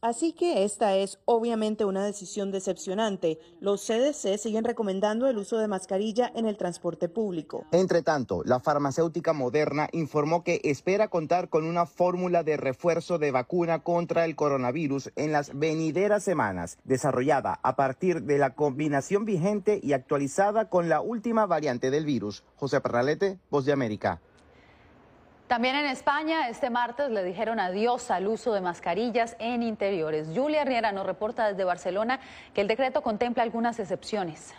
Así 0.02 0.32
que 0.32 0.64
esta 0.64 0.96
es 0.96 1.18
obviamente 1.24 1.84
una 1.84 2.04
decisión 2.04 2.50
decepcionante. 2.50 3.38
Los 3.60 3.86
CDC 3.86 4.38
siguen 4.38 4.64
recomendando 4.64 5.28
el 5.28 5.38
uso 5.38 5.58
de 5.58 5.68
mascarilla 5.68 6.30
en 6.34 6.46
el 6.46 6.56
transporte 6.56 7.08
público. 7.08 7.64
Entre 7.72 8.02
tanto, 8.02 8.42
la 8.44 8.60
farmacéutica 8.60 9.32
Moderna 9.32 9.88
informó 9.92 10.44
que 10.44 10.60
espera 10.64 11.08
contar 11.08 11.48
con 11.48 11.64
una 11.64 11.86
fórmula 11.86 12.42
de 12.42 12.56
refuerzo 12.56 13.18
de 13.18 13.30
vacuna 13.30 13.82
contra 13.82 14.24
el 14.24 14.36
coronavirus 14.36 15.12
en 15.16 15.32
las 15.32 15.56
venideras 15.58 16.22
semanas, 16.22 16.78
desarrollada 16.84 17.58
a 17.62 17.76
partir 17.76 18.22
de 18.22 18.38
la 18.38 18.54
combinación 18.54 19.24
vigente 19.24 19.45
y 19.82 19.92
actualizada 19.92 20.68
con 20.68 20.88
la 20.88 21.00
última 21.00 21.46
variante 21.46 21.90
del 21.90 22.04
virus. 22.04 22.42
José 22.56 22.80
Perralete, 22.80 23.38
Voz 23.48 23.64
de 23.64 23.72
América. 23.72 24.20
También 25.46 25.76
en 25.76 25.86
España, 25.86 26.48
este 26.48 26.68
martes 26.68 27.10
le 27.10 27.22
dijeron 27.22 27.60
adiós 27.60 28.10
al 28.10 28.26
uso 28.26 28.52
de 28.52 28.60
mascarillas 28.60 29.36
en 29.38 29.62
interiores. 29.62 30.26
Julia 30.34 30.64
Riera 30.64 30.90
nos 30.90 31.06
reporta 31.06 31.46
desde 31.46 31.62
Barcelona 31.62 32.18
que 32.52 32.62
el 32.62 32.66
decreto 32.66 33.02
contempla 33.02 33.44
algunas 33.44 33.78
excepciones. 33.78 34.52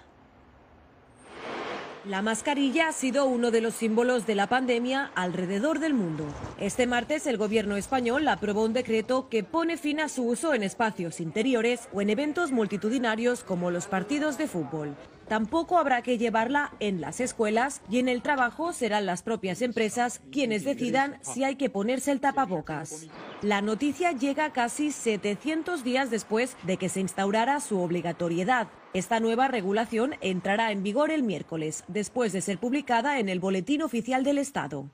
La 2.08 2.22
mascarilla 2.22 2.88
ha 2.88 2.94
sido 2.94 3.26
uno 3.26 3.52
de 3.52 3.60
los 3.60 3.74
símbolos 3.74 4.26
de 4.26 4.34
la 4.34 4.48
pandemia 4.48 5.12
alrededor 5.14 5.80
del 5.80 5.94
mundo. 5.94 6.24
Este 6.58 6.88
martes 6.88 7.28
el 7.28 7.36
gobierno 7.36 7.76
español 7.76 8.26
aprobó 8.30 8.64
un 8.64 8.72
decreto 8.72 9.28
que 9.28 9.44
pone 9.44 9.76
fin 9.76 10.00
a 10.00 10.08
su 10.08 10.24
uso 10.24 10.54
en 10.54 10.64
espacios 10.64 11.20
interiores 11.20 11.90
o 11.92 12.02
en 12.02 12.10
eventos 12.10 12.54
multitudinarios 12.54 13.44
como 13.44 13.72
los 13.72 13.88
partidos 13.88 14.38
de 14.38 14.48
fútbol. 14.48 14.96
Tampoco 15.28 15.78
habrá 15.78 16.02
que 16.02 16.18
llevarla 16.18 16.72
en 16.80 17.02
las 17.02 17.20
escuelas 17.20 17.82
y 17.90 18.00
en 18.00 18.08
el 18.08 18.22
trabajo 18.22 18.72
serán 18.72 19.06
las 19.06 19.24
propias 19.24 19.62
empresas 19.62 20.22
quienes 20.32 20.64
decidan 20.64 21.20
si 21.22 21.44
hay 21.44 21.56
que 21.56 21.70
ponerse 21.70 22.12
el 22.12 22.22
tapabocas. 22.22 23.08
La 23.42 23.62
noticia 23.62 24.14
llega 24.14 24.54
casi 24.54 24.92
700 24.92 25.84
días 25.84 26.10
después 26.10 26.56
de 26.64 26.78
que 26.78 26.88
se 26.88 27.02
instaurara 27.02 27.60
su 27.60 27.80
obligatoriedad. 27.80 28.68
Esta 28.94 29.20
nueva 29.20 29.50
regulación 29.50 30.16
entrará 30.22 30.72
en 30.72 30.82
vigor 30.82 31.12
el 31.12 31.24
miércoles, 31.24 31.84
después 31.90 32.32
de 32.32 32.42
ser 32.42 32.58
publicada 32.58 33.20
en 33.20 33.28
el 33.28 33.40
Boletín 33.40 33.82
Oficial 33.82 34.24
del 34.24 34.38
Estado. 34.38 34.90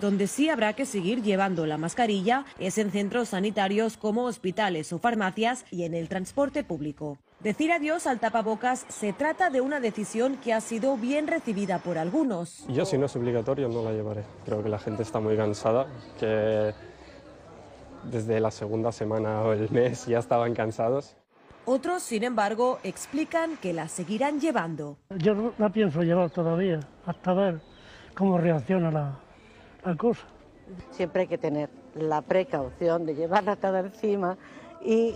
Donde 0.00 0.26
sí 0.26 0.50
habrá 0.50 0.74
que 0.74 0.84
seguir 0.84 1.22
llevando 1.22 1.66
la 1.66 1.78
mascarilla 1.78 2.44
es 2.58 2.76
en 2.76 2.90
centros 2.90 3.30
sanitarios 3.30 3.96
como 3.96 4.24
hospitales 4.24 4.92
o 4.92 4.98
farmacias 4.98 5.64
y 5.70 5.84
en 5.84 5.94
el 5.94 6.08
transporte 6.08 6.62
público. 6.62 7.18
Decir 7.40 7.70
adiós 7.70 8.08
al 8.08 8.18
tapabocas 8.18 8.84
se 8.88 9.12
trata 9.12 9.48
de 9.48 9.60
una 9.60 9.78
decisión 9.78 10.38
que 10.38 10.52
ha 10.52 10.60
sido 10.60 10.96
bien 10.96 11.28
recibida 11.28 11.78
por 11.78 11.96
algunos. 11.96 12.66
Yo 12.66 12.84
si 12.84 12.98
no 12.98 13.06
es 13.06 13.14
obligatorio 13.14 13.68
no 13.68 13.84
la 13.84 13.92
llevaré. 13.92 14.24
Creo 14.44 14.60
que 14.60 14.68
la 14.68 14.80
gente 14.80 15.04
está 15.04 15.20
muy 15.20 15.36
cansada, 15.36 15.86
que 16.18 16.74
desde 18.10 18.40
la 18.40 18.50
segunda 18.50 18.90
semana 18.90 19.42
o 19.42 19.52
el 19.52 19.70
mes 19.70 20.06
ya 20.06 20.18
estaban 20.18 20.52
cansados. 20.52 21.14
Otros, 21.64 22.02
sin 22.02 22.24
embargo, 22.24 22.80
explican 22.82 23.56
que 23.58 23.72
la 23.72 23.86
seguirán 23.86 24.40
llevando. 24.40 24.96
Yo 25.16 25.34
no 25.34 25.52
la 25.58 25.68
pienso 25.68 26.02
llevar 26.02 26.30
todavía, 26.30 26.80
hasta 27.06 27.34
ver 27.34 27.60
cómo 28.16 28.38
reacciona 28.38 28.90
la, 28.90 29.16
la 29.84 29.96
cosa. 29.96 30.26
Siempre 30.90 31.22
hay 31.22 31.28
que 31.28 31.38
tener 31.38 31.70
la 31.94 32.20
precaución 32.20 33.06
de 33.06 33.14
llevarla 33.14 33.52
hasta 33.52 33.78
encima 33.78 34.36
y 34.82 35.14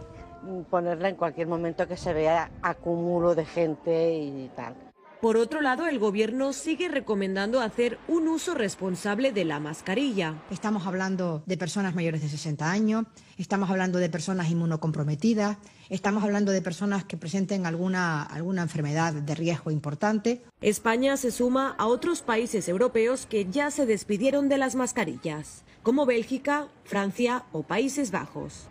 ponerla 0.70 1.08
en 1.08 1.16
cualquier 1.16 1.46
momento 1.46 1.86
que 1.86 1.96
se 1.96 2.12
vea 2.12 2.50
acumulo 2.62 3.34
de 3.34 3.44
gente 3.44 4.14
y 4.14 4.50
tal. 4.54 4.74
Por 5.22 5.36
otro 5.36 5.60
lado, 5.60 5.86
el 5.86 6.00
gobierno 6.00 6.52
sigue 6.52 6.88
recomendando 6.88 7.60
hacer 7.60 7.96
un 8.08 8.26
uso 8.26 8.54
responsable 8.54 9.30
de 9.30 9.44
la 9.44 9.60
mascarilla. 9.60 10.42
Estamos 10.50 10.84
hablando 10.84 11.44
de 11.46 11.56
personas 11.56 11.94
mayores 11.94 12.22
de 12.22 12.28
60 12.28 12.68
años, 12.68 13.04
estamos 13.38 13.70
hablando 13.70 14.00
de 14.00 14.10
personas 14.10 14.50
inmunocomprometidas, 14.50 15.58
estamos 15.90 16.24
hablando 16.24 16.50
de 16.50 16.60
personas 16.60 17.04
que 17.04 17.16
presenten 17.16 17.66
alguna, 17.66 18.24
alguna 18.24 18.62
enfermedad 18.62 19.12
de 19.12 19.34
riesgo 19.36 19.70
importante. 19.70 20.42
España 20.60 21.16
se 21.16 21.30
suma 21.30 21.76
a 21.78 21.86
otros 21.86 22.22
países 22.22 22.68
europeos 22.68 23.24
que 23.26 23.44
ya 23.44 23.70
se 23.70 23.86
despidieron 23.86 24.48
de 24.48 24.58
las 24.58 24.74
mascarillas, 24.74 25.62
como 25.84 26.04
Bélgica, 26.04 26.66
Francia 26.82 27.44
o 27.52 27.62
Países 27.62 28.10
Bajos. 28.10 28.66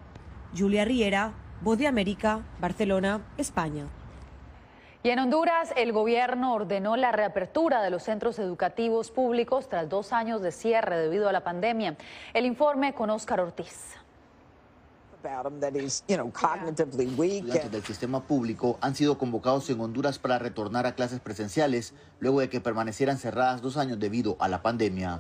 Julia 0.54 0.84
Riera, 0.84 1.34
Voz 1.64 1.78
de 1.78 1.86
América, 1.86 2.42
Barcelona, 2.60 3.22
España. 3.38 3.86
Y 5.04 5.10
en 5.12 5.20
Honduras, 5.20 5.72
el 5.78 5.92
gobierno 5.94 6.56
ordenó 6.56 6.98
la 6.98 7.12
reapertura 7.12 7.84
de 7.84 7.92
los 7.92 8.02
centros 8.02 8.40
educativos 8.40 9.12
públicos 9.12 9.70
tras 9.70 9.88
dos 9.88 10.12
años 10.12 10.42
de 10.42 10.52
cierre 10.52 10.98
debido 10.98 11.30
a 11.30 11.32
la 11.32 11.44
pandemia. 11.44 11.98
El 12.34 12.48
informe 12.48 12.96
con 12.96 13.12
Óscar 13.12 13.42
Ortiz. 13.42 13.96
Estudiantes 16.82 17.72
del 17.72 17.84
sistema 17.84 18.24
público 18.24 18.80
han 18.82 18.96
sido 18.96 19.20
convocados 19.20 19.70
en 19.70 19.80
Honduras 19.82 20.18
para 20.18 20.40
retornar 20.40 20.88
a 20.88 20.96
clases 20.96 21.20
presenciales 21.20 21.94
luego 22.20 22.40
de 22.40 22.50
que 22.50 22.60
permanecieran 22.60 23.20
cerradas 23.20 23.62
dos 23.62 23.78
años 23.78 24.00
debido 24.00 24.36
a 24.40 24.48
la 24.48 24.64
pandemia. 24.64 25.20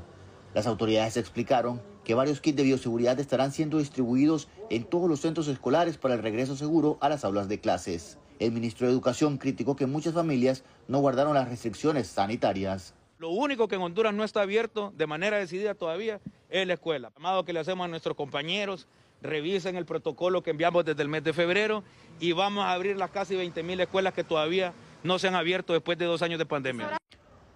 Las 0.56 0.66
autoridades 0.66 1.18
explicaron 1.18 1.82
que 2.04 2.14
varios 2.14 2.42
kits 2.42 2.58
de 2.58 2.64
bioseguridad 2.64 3.20
estarán 3.20 3.52
siendo 3.52 3.78
distribuidos 3.78 4.48
en 4.70 4.84
todos 4.84 5.10
los 5.10 5.22
centros 5.22 5.48
escolares 5.48 5.98
para 5.98 6.16
el 6.16 6.22
regreso 6.22 6.56
seguro 6.56 6.98
a 7.02 7.10
las 7.10 7.24
aulas 7.24 7.48
de 7.48 7.60
clases. 7.60 8.18
El 8.40 8.52
ministro 8.52 8.88
de 8.88 8.94
Educación 8.94 9.38
criticó 9.38 9.76
que 9.76 9.86
muchas 9.86 10.14
familias 10.14 10.64
no 10.88 11.00
guardaron 11.00 11.34
las 11.34 11.48
restricciones 11.48 12.08
sanitarias. 12.08 12.94
Lo 13.20 13.30
único 13.30 13.68
que 13.68 13.76
en 13.76 13.82
Honduras 13.82 14.16
no 14.16 14.24
está 14.24 14.42
abierto 14.42 14.92
de 14.98 15.06
manera 15.06 15.38
decidida 15.38 15.76
todavía 15.76 16.20
es 16.50 16.66
la 16.66 16.74
escuela. 16.74 17.12
Llamado 17.16 17.46
que 17.46 17.54
le 17.54 17.60
hacemos 17.60 17.86
a 17.86 17.88
nuestros 17.88 18.18
compañeros, 18.18 18.88
revisen 19.22 19.76
el 19.76 19.86
protocolo 19.86 20.42
que 20.42 20.50
enviamos 20.50 20.86
desde 20.86 21.04
el 21.04 21.08
mes 21.08 21.24
de 21.24 21.34
febrero 21.34 21.84
y 22.20 22.32
vamos 22.32 22.64
a 22.64 22.72
abrir 22.72 22.98
las 22.98 23.12
casi 23.12 23.36
20 23.36 23.62
mil 23.62 23.80
escuelas 23.80 24.16
que 24.16 24.24
todavía 24.24 24.74
no 25.04 25.20
se 25.20 25.28
han 25.28 25.36
abierto 25.36 25.74
después 25.74 26.00
de 26.00 26.06
dos 26.06 26.24
años 26.24 26.40
de 26.40 26.48
pandemia. 26.48 26.98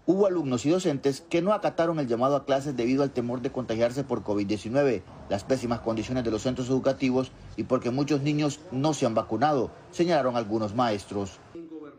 Hubo 0.07 0.27
alumnos 0.27 0.63
y 0.67 0.69
docentes 0.69 1.21
que 1.21 1.41
no 1.41 1.51
acataron 1.51 1.97
el 1.97 2.07
llamado 2.07 2.35
a 2.35 2.45
clases 2.45 2.77
debido 2.77 3.01
al 3.01 3.09
temor 3.09 3.41
de 3.41 3.51
contagiarse 3.51 4.03
por 4.03 4.23
COVID-19, 4.23 5.01
las 5.29 5.43
pésimas 5.43 5.79
condiciones 5.79 6.23
de 6.23 6.29
los 6.29 6.43
centros 6.43 6.69
educativos 6.69 7.31
y 7.57 7.63
porque 7.63 7.89
muchos 7.89 8.21
niños 8.21 8.59
no 8.71 8.93
se 8.93 9.07
han 9.07 9.15
vacunado, 9.15 9.71
señalaron 9.89 10.35
algunos 10.35 10.75
maestros. 10.75 11.39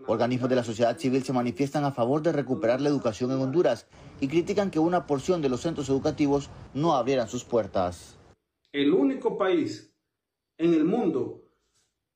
Organismos 0.07 0.49
de 0.49 0.55
la 0.55 0.63
sociedad 0.63 0.97
civil 0.97 1.25
se 1.25 1.33
manifiestan 1.33 1.85
a 1.85 1.91
favor 1.91 2.23
de 2.23 2.31
recuperar 2.31 2.81
la 2.81 2.91
educación 2.91 3.33
en 3.33 3.41
Honduras 3.41 3.89
y 4.21 4.29
critican 4.29 4.71
que 4.71 4.79
una 4.79 5.05
porción 5.07 5.43
de 5.43 5.49
los 5.49 5.63
centros 5.63 5.89
educativos 5.89 6.49
no 6.75 6.95
abrieran 6.95 7.27
sus 7.27 7.43
puertas. 7.43 8.17
El 8.71 8.93
único 8.93 9.37
país 9.37 9.93
en 10.59 10.75
el 10.75 10.85
mundo 10.85 11.43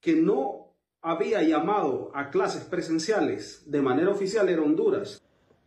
que 0.00 0.14
no 0.14 0.76
había 1.02 1.42
llamado 1.42 2.12
a 2.14 2.30
clases 2.30 2.62
presenciales 2.62 3.64
de 3.66 3.82
manera 3.82 4.10
oficial 4.10 4.48
era 4.48 4.62
Honduras. 4.62 5.20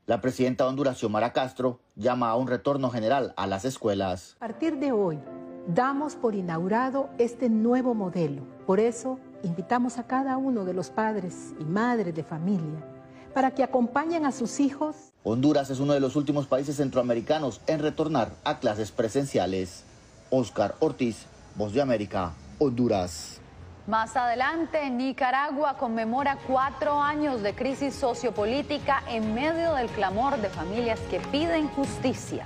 La 0.05 0.19
presidenta 0.19 0.65
de 0.65 0.69
Honduras, 0.69 0.97
Xiomara 0.97 1.31
Castro, 1.31 1.79
llama 1.95 2.29
a 2.29 2.35
un 2.35 2.47
retorno 2.47 2.89
general 2.89 3.33
a 3.37 3.47
las 3.47 3.63
escuelas. 3.63 4.35
A 4.35 4.39
partir 4.39 4.77
de 4.77 4.91
hoy, 4.91 5.17
damos 5.65 6.15
por 6.15 6.35
inaugurado 6.35 7.09
este 7.19 7.47
nuevo 7.47 7.93
modelo. 7.93 8.41
Por 8.67 8.81
eso, 8.81 9.17
invitamos 9.43 9.99
a 9.99 10.03
cada 10.03 10.35
uno 10.35 10.65
de 10.65 10.73
los 10.73 10.89
padres 10.89 11.53
y 11.57 11.63
madres 11.63 12.13
de 12.13 12.23
familia 12.23 12.85
para 13.33 13.51
que 13.51 13.63
acompañen 13.63 14.25
a 14.25 14.33
sus 14.33 14.59
hijos. 14.59 15.13
Honduras 15.23 15.69
es 15.69 15.79
uno 15.79 15.93
de 15.93 16.01
los 16.01 16.17
últimos 16.17 16.47
países 16.47 16.75
centroamericanos 16.75 17.61
en 17.65 17.79
retornar 17.79 18.33
a 18.43 18.59
clases 18.59 18.91
presenciales. 18.91 19.85
Oscar 20.29 20.75
Ortiz, 20.81 21.27
Voz 21.55 21.71
de 21.71 21.81
América, 21.81 22.33
Honduras. 22.59 23.39
Más 23.85 24.15
adelante, 24.15 24.89
Nicaragua 24.89 25.75
conmemora 25.77 26.37
cuatro 26.47 27.01
años 27.01 27.41
de 27.41 27.53
crisis 27.53 27.93
sociopolítica 27.93 29.03
en 29.09 29.33
medio 29.33 29.73
del 29.73 29.89
clamor 29.89 30.37
de 30.37 30.49
familias 30.49 31.01
que 31.11 31.19
piden 31.19 31.67
justicia. 31.67 32.45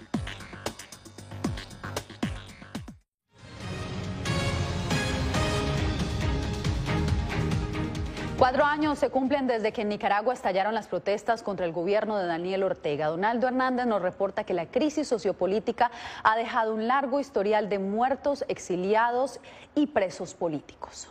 Cuatro 8.51 8.67
años 8.67 8.99
se 8.99 9.09
cumplen 9.09 9.47
desde 9.47 9.71
que 9.71 9.83
en 9.83 9.87
Nicaragua 9.87 10.33
estallaron 10.33 10.73
las 10.73 10.89
protestas 10.89 11.41
contra 11.41 11.65
el 11.65 11.71
gobierno 11.71 12.17
de 12.17 12.25
Daniel 12.25 12.63
Ortega. 12.63 13.07
Donaldo 13.07 13.47
Hernández 13.47 13.85
nos 13.85 14.01
reporta 14.01 14.43
que 14.43 14.53
la 14.53 14.65
crisis 14.65 15.07
sociopolítica 15.07 15.89
ha 16.21 16.35
dejado 16.35 16.75
un 16.75 16.85
largo 16.85 17.21
historial 17.21 17.69
de 17.69 17.79
muertos, 17.79 18.43
exiliados 18.49 19.39
y 19.73 19.87
presos 19.87 20.33
políticos. 20.33 21.09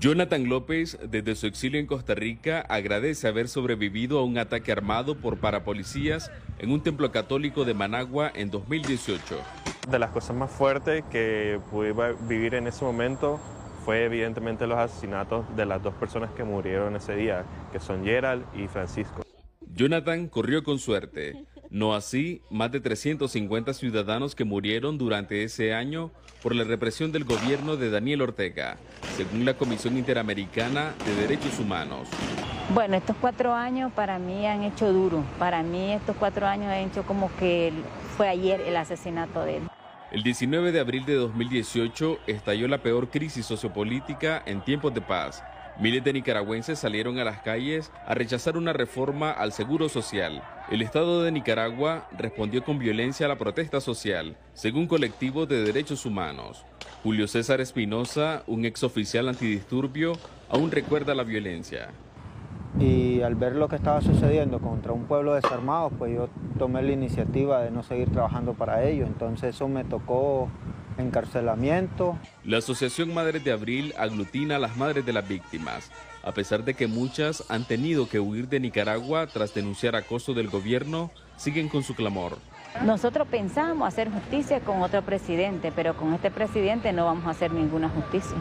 Jonathan 0.00 0.48
López, 0.48 0.98
desde 1.06 1.34
su 1.34 1.46
exilio 1.46 1.78
en 1.78 1.86
Costa 1.86 2.14
Rica, 2.14 2.64
agradece 2.70 3.28
haber 3.28 3.48
sobrevivido 3.48 4.18
a 4.18 4.24
un 4.24 4.38
ataque 4.38 4.72
armado 4.72 5.18
por 5.18 5.36
parapolicías 5.36 6.30
en 6.58 6.72
un 6.72 6.82
templo 6.82 7.12
católico 7.12 7.66
de 7.66 7.74
Managua 7.74 8.32
en 8.34 8.50
2018. 8.50 9.36
De 9.90 9.98
las 9.98 10.10
cosas 10.10 10.34
más 10.34 10.50
fuertes 10.50 11.04
que 11.10 11.60
pude 11.70 11.92
vivir 12.26 12.54
en 12.54 12.66
ese 12.66 12.82
momento 12.82 13.38
fue 13.84 14.04
evidentemente 14.04 14.66
los 14.66 14.78
asesinatos 14.78 15.44
de 15.56 15.66
las 15.66 15.82
dos 15.82 15.94
personas 15.94 16.30
que 16.30 16.44
murieron 16.44 16.94
ese 16.96 17.16
día, 17.16 17.44
que 17.72 17.80
son 17.80 18.04
Gerald 18.04 18.44
y 18.54 18.68
Francisco. 18.68 19.22
Jonathan 19.74 20.28
corrió 20.28 20.62
con 20.62 20.78
suerte, 20.78 21.44
no 21.70 21.94
así 21.94 22.42
más 22.50 22.70
de 22.70 22.80
350 22.80 23.72
ciudadanos 23.72 24.34
que 24.34 24.44
murieron 24.44 24.98
durante 24.98 25.42
ese 25.42 25.74
año 25.74 26.10
por 26.42 26.54
la 26.54 26.64
represión 26.64 27.10
del 27.12 27.24
gobierno 27.24 27.76
de 27.76 27.90
Daniel 27.90 28.22
Ortega, 28.22 28.76
según 29.16 29.44
la 29.44 29.54
Comisión 29.54 29.96
Interamericana 29.96 30.94
de 31.06 31.14
Derechos 31.14 31.58
Humanos. 31.58 32.08
Bueno, 32.74 32.96
estos 32.96 33.16
cuatro 33.20 33.52
años 33.54 33.92
para 33.92 34.18
mí 34.18 34.46
han 34.46 34.62
hecho 34.62 34.92
duro. 34.92 35.24
Para 35.38 35.62
mí 35.62 35.92
estos 35.92 36.16
cuatro 36.16 36.46
años 36.46 36.66
han 36.68 36.88
hecho 36.88 37.02
como 37.04 37.30
que 37.36 37.72
fue 38.16 38.28
ayer 38.28 38.60
el 38.60 38.76
asesinato 38.76 39.42
de 39.44 39.58
él. 39.58 39.62
El 40.12 40.22
19 40.22 40.72
de 40.72 40.80
abril 40.80 41.06
de 41.06 41.14
2018 41.14 42.18
estalló 42.26 42.68
la 42.68 42.82
peor 42.82 43.08
crisis 43.08 43.46
sociopolítica 43.46 44.42
en 44.44 44.62
tiempos 44.62 44.92
de 44.92 45.00
paz. 45.00 45.42
Miles 45.80 46.04
de 46.04 46.12
nicaragüenses 46.12 46.78
salieron 46.78 47.18
a 47.18 47.24
las 47.24 47.40
calles 47.40 47.90
a 48.06 48.12
rechazar 48.12 48.58
una 48.58 48.74
reforma 48.74 49.30
al 49.30 49.54
seguro 49.54 49.88
social. 49.88 50.42
El 50.70 50.82
Estado 50.82 51.22
de 51.22 51.32
Nicaragua 51.32 52.10
respondió 52.18 52.62
con 52.62 52.78
violencia 52.78 53.24
a 53.24 53.30
la 53.30 53.38
protesta 53.38 53.80
social, 53.80 54.36
según 54.52 54.86
colectivos 54.86 55.48
de 55.48 55.64
derechos 55.64 56.04
humanos. 56.04 56.66
Julio 57.02 57.26
César 57.26 57.62
Espinosa, 57.62 58.42
un 58.46 58.66
exoficial 58.66 59.30
antidisturbio, 59.30 60.12
aún 60.50 60.70
recuerda 60.70 61.14
la 61.14 61.24
violencia 61.24 61.88
y 62.82 63.22
al 63.22 63.36
ver 63.36 63.54
lo 63.54 63.68
que 63.68 63.76
estaba 63.76 64.00
sucediendo 64.00 64.58
contra 64.58 64.92
un 64.92 65.04
pueblo 65.04 65.34
desarmado, 65.34 65.90
pues 65.90 66.14
yo 66.14 66.28
tomé 66.58 66.82
la 66.82 66.92
iniciativa 66.92 67.62
de 67.62 67.70
no 67.70 67.82
seguir 67.82 68.10
trabajando 68.10 68.54
para 68.54 68.82
ellos, 68.84 69.06
entonces 69.06 69.54
eso 69.54 69.68
me 69.68 69.84
tocó 69.84 70.48
encarcelamiento. 70.98 72.18
La 72.44 72.58
Asociación 72.58 73.14
Madres 73.14 73.44
de 73.44 73.52
Abril 73.52 73.94
aglutina 73.96 74.56
a 74.56 74.58
las 74.58 74.76
madres 74.76 75.06
de 75.06 75.12
las 75.12 75.26
víctimas, 75.26 75.90
a 76.24 76.32
pesar 76.32 76.64
de 76.64 76.74
que 76.74 76.88
muchas 76.88 77.48
han 77.50 77.64
tenido 77.64 78.08
que 78.08 78.18
huir 78.18 78.48
de 78.48 78.58
Nicaragua 78.58 79.26
tras 79.28 79.54
denunciar 79.54 79.94
acoso 79.94 80.34
del 80.34 80.48
gobierno, 80.48 81.10
siguen 81.36 81.68
con 81.68 81.84
su 81.84 81.94
clamor. 81.94 82.38
Nosotros 82.84 83.28
pensamos 83.28 83.86
hacer 83.86 84.10
justicia 84.10 84.60
con 84.60 84.82
otro 84.82 85.02
presidente, 85.02 85.72
pero 85.74 85.96
con 85.96 86.14
este 86.14 86.30
presidente 86.30 86.92
no 86.92 87.04
vamos 87.04 87.26
a 87.26 87.30
hacer 87.30 87.52
ninguna 87.52 87.88
justicia. 87.88 88.36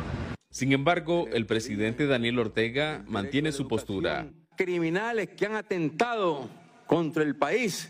Sin 0.51 0.73
embargo, 0.73 1.27
el 1.31 1.45
presidente 1.45 2.07
Daniel 2.07 2.37
Ortega 2.37 3.03
mantiene 3.07 3.53
su 3.53 3.69
postura. 3.69 4.27
Criminales 4.57 5.29
que 5.29 5.45
han 5.45 5.55
atentado 5.55 6.49
contra 6.85 7.23
el 7.23 7.37
país 7.37 7.89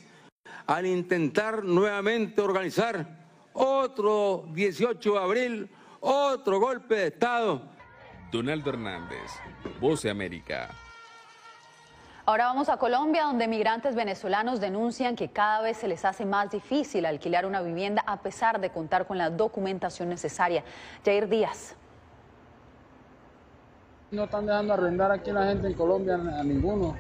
al 0.68 0.86
intentar 0.86 1.64
nuevamente 1.64 2.40
organizar 2.40 3.08
otro 3.54 4.46
18 4.54 5.12
de 5.12 5.20
abril, 5.20 5.70
otro 6.02 6.60
golpe 6.60 6.96
de 6.96 7.08
Estado. 7.08 7.64
Donaldo 8.32 8.70
Hernández, 8.70 9.32
Voz 9.80 10.04
de 10.04 10.12
América. 10.12 10.70
Ahora 12.28 12.46
vamos 12.46 12.70
a 12.70 12.78
Colombia, 12.78 13.24
donde 13.24 13.48
migrantes 13.48 13.96
venezolanos 13.96 14.62
denuncian 14.62 15.16
que 15.16 15.30
cada 15.30 15.62
vez 15.62 15.78
se 15.78 15.88
les 15.88 16.06
hace 16.06 16.26
más 16.26 16.52
difícil 16.52 17.08
alquilar 17.08 17.48
una 17.48 17.62
vivienda 17.62 18.04
a 18.06 18.22
pesar 18.22 18.62
de 18.62 18.70
contar 18.70 19.08
con 19.08 19.18
la 19.18 19.32
documentación 19.32 20.10
necesaria. 20.10 20.64
Jair 21.04 21.28
Díaz. 21.28 21.76
No 24.12 24.26
están 24.26 24.46
dejando 24.46 24.74
arrendar 24.74 25.10
aquí 25.10 25.32
la 25.32 25.46
gente 25.46 25.68
en 25.68 25.74
Colombia 25.74 26.16
a 26.16 26.44
ninguno. 26.44 26.98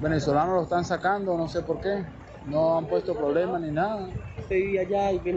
Venezolanos 0.00 0.54
lo 0.54 0.62
están 0.62 0.82
sacando, 0.82 1.36
no 1.36 1.46
sé 1.46 1.60
por 1.60 1.78
qué. 1.78 2.02
No 2.48 2.78
han 2.78 2.86
puesto 2.86 3.14
problemas 3.14 3.60
ni 3.60 3.70
nada. 3.70 4.08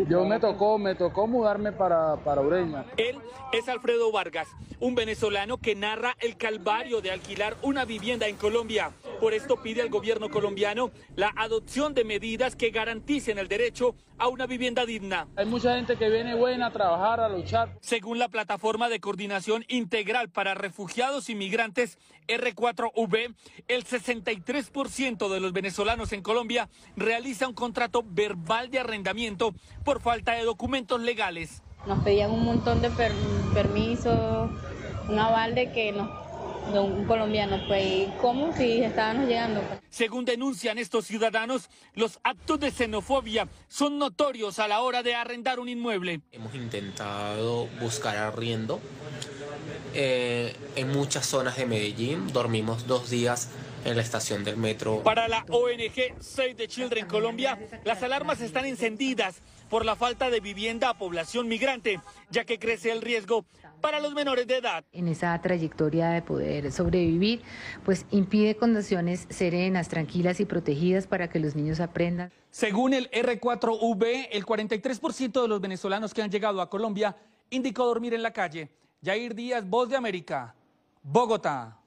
Yo 0.08 0.24
me 0.24 0.40
tocó, 0.40 0.78
me 0.78 0.96
tocó 0.96 1.28
mudarme 1.28 1.74
para, 1.74 2.16
para 2.24 2.40
Ureña. 2.40 2.86
Él 2.96 3.18
es 3.52 3.68
Alfredo 3.68 4.10
Vargas, 4.10 4.48
un 4.80 4.96
venezolano 4.96 5.58
que 5.58 5.76
narra 5.76 6.16
el 6.22 6.38
calvario 6.38 7.02
de 7.02 7.12
alquilar 7.12 7.58
una 7.62 7.84
vivienda 7.84 8.28
en 8.30 8.38
Colombia. 8.38 8.92
Por 9.20 9.34
esto 9.34 9.62
pide 9.62 9.82
al 9.82 9.90
gobierno 9.90 10.30
colombiano 10.30 10.92
la 11.16 11.34
adopción 11.36 11.94
de 11.94 12.06
medidas 12.06 12.56
que 12.56 12.70
garanticen 12.70 13.38
el 13.38 13.50
derecho 13.50 13.96
a 14.18 14.30
una 14.30 14.46
vivienda 14.46 14.86
digna. 14.86 15.28
Hay 15.36 15.46
mucha 15.46 15.76
gente 15.76 15.98
que 15.98 16.10
viene 16.10 16.36
buena 16.36 16.68
a 16.68 16.72
trabajar, 16.72 17.20
a 17.20 17.28
luchar. 17.28 17.78
Según 17.82 18.18
la 18.18 18.30
plataforma 18.30 18.88
de 18.88 19.00
coordinación 19.00 19.66
integral 19.68 20.30
para 20.30 20.54
refugiados 20.54 21.30
y 21.30 21.36
migrantes 21.36 21.98
R4V, 22.28 23.36
el 23.68 23.84
63% 23.84 25.28
de 25.28 25.40
los 25.40 25.54
venezolanos 25.54 26.14
en 26.14 26.22
Colombia 26.22 26.70
realiza 27.02 27.48
un 27.48 27.54
contrato 27.54 28.04
verbal 28.06 28.70
de 28.70 28.80
arrendamiento 28.80 29.54
por 29.84 30.02
falta 30.02 30.34
de 30.34 30.44
documentos 30.44 31.02
legales. 31.02 31.62
Nos 31.86 32.04
pedían 32.04 32.32
un 32.32 32.46
montón 32.46 32.82
de 32.82 32.92
permisos, 33.54 34.52
un 35.10 35.20
aval 35.20 35.56
de 35.56 35.72
que 35.72 35.92
nos 35.92 36.22
de 36.72 36.80
un 36.80 37.06
colombiano, 37.06 37.60
pues, 37.68 38.10
¿cómo 38.22 38.56
si 38.56 38.84
estábamos 38.84 39.28
llegando? 39.28 39.62
Según 39.90 40.26
denuncian 40.26 40.78
estos 40.78 41.06
ciudadanos, 41.06 41.70
los 41.96 42.20
actos 42.24 42.60
de 42.60 42.72
xenofobia 42.72 43.48
son 43.68 43.98
notorios 43.98 44.60
a 44.60 44.68
la 44.68 44.82
hora 44.82 45.04
de 45.04 45.16
arrendar 45.16 45.60
un 45.60 45.70
inmueble. 45.70 46.22
Hemos 46.32 46.54
intentado 46.56 47.68
buscar 47.82 48.18
arriendo 48.18 48.80
eh, 49.94 50.56
en 50.76 50.90
muchas 50.90 51.26
zonas 51.26 51.58
de 51.58 51.66
Medellín, 51.66 52.32
dormimos 52.32 52.88
dos 52.88 53.10
días 53.10 53.50
en 53.86 53.96
la 53.96 54.02
estación 54.02 54.44
del 54.44 54.58
metro. 54.58 55.04
Para 55.04 55.28
la 55.28 55.46
ONG 55.50 56.20
Save 56.20 56.56
the 56.56 56.68
Children 56.68 57.08
Colombia, 57.08 57.60
las 57.84 58.02
alarmas 58.04 58.42
están 58.42 58.66
encendidas 58.66 59.42
por 59.70 59.86
la 59.86 59.96
falta 59.96 60.30
de 60.30 60.40
vivienda 60.40 60.90
a 60.90 60.98
población 60.98 61.48
migrante, 61.48 62.00
ya 62.30 62.44
que 62.44 62.60
crece 62.60 62.92
el 62.92 63.02
riesgo 63.02 63.46
para 63.80 64.00
los 64.00 64.14
menores 64.14 64.48
de 64.48 64.58
edad. 64.58 64.84
En 64.92 65.08
esa 65.08 65.40
trayectoria 65.42 66.10
de 66.10 66.22
poder 66.22 66.72
sobrevivir, 66.72 67.42
pues 67.84 68.06
impide 68.12 68.56
condiciones 68.56 69.28
serenas, 69.30 69.90
tranquilas 69.90 70.40
y 70.40 70.46
protegidas 70.46 71.08
para 71.08 71.30
que 71.30 71.40
los 71.40 71.56
niños 71.56 71.80
aprendan. 71.80 72.32
Según 72.52 72.94
el 72.94 73.10
R4V, 73.12 74.28
el 74.32 74.46
43% 74.46 75.42
de 75.42 75.48
los 75.48 75.62
venezolanos 75.62 76.14
que 76.14 76.22
han 76.22 76.30
llegado 76.30 76.62
a 76.62 76.70
Colombia 76.70 77.16
indicó 77.50 77.86
dormir 77.86 78.14
en 78.14 78.24
la 78.24 78.32
calle. 78.32 78.70
Jair 79.04 79.34
Díaz, 79.34 79.68
Voz 79.68 79.90
de 79.90 79.96
América, 79.96 80.54
Bogotá. 81.02 81.81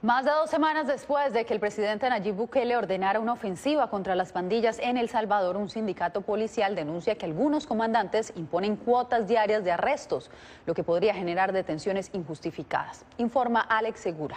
Más 0.00 0.24
de 0.24 0.30
dos 0.30 0.48
semanas 0.48 0.86
después 0.86 1.32
de 1.32 1.44
que 1.44 1.52
el 1.52 1.58
presidente 1.58 2.08
Nayib 2.08 2.36
Bukele 2.36 2.76
ordenara 2.76 3.18
una 3.18 3.32
ofensiva 3.32 3.90
contra 3.90 4.14
las 4.14 4.30
pandillas 4.30 4.78
en 4.78 4.96
El 4.96 5.08
Salvador, 5.08 5.56
un 5.56 5.68
sindicato 5.68 6.20
policial 6.20 6.76
denuncia 6.76 7.16
que 7.16 7.26
algunos 7.26 7.66
comandantes 7.66 8.32
imponen 8.36 8.76
cuotas 8.76 9.26
diarias 9.26 9.64
de 9.64 9.72
arrestos, 9.72 10.30
lo 10.66 10.74
que 10.74 10.84
podría 10.84 11.14
generar 11.14 11.52
detenciones 11.52 12.10
injustificadas. 12.12 13.04
Informa 13.16 13.60
Alex 13.60 13.98
Segura. 13.98 14.36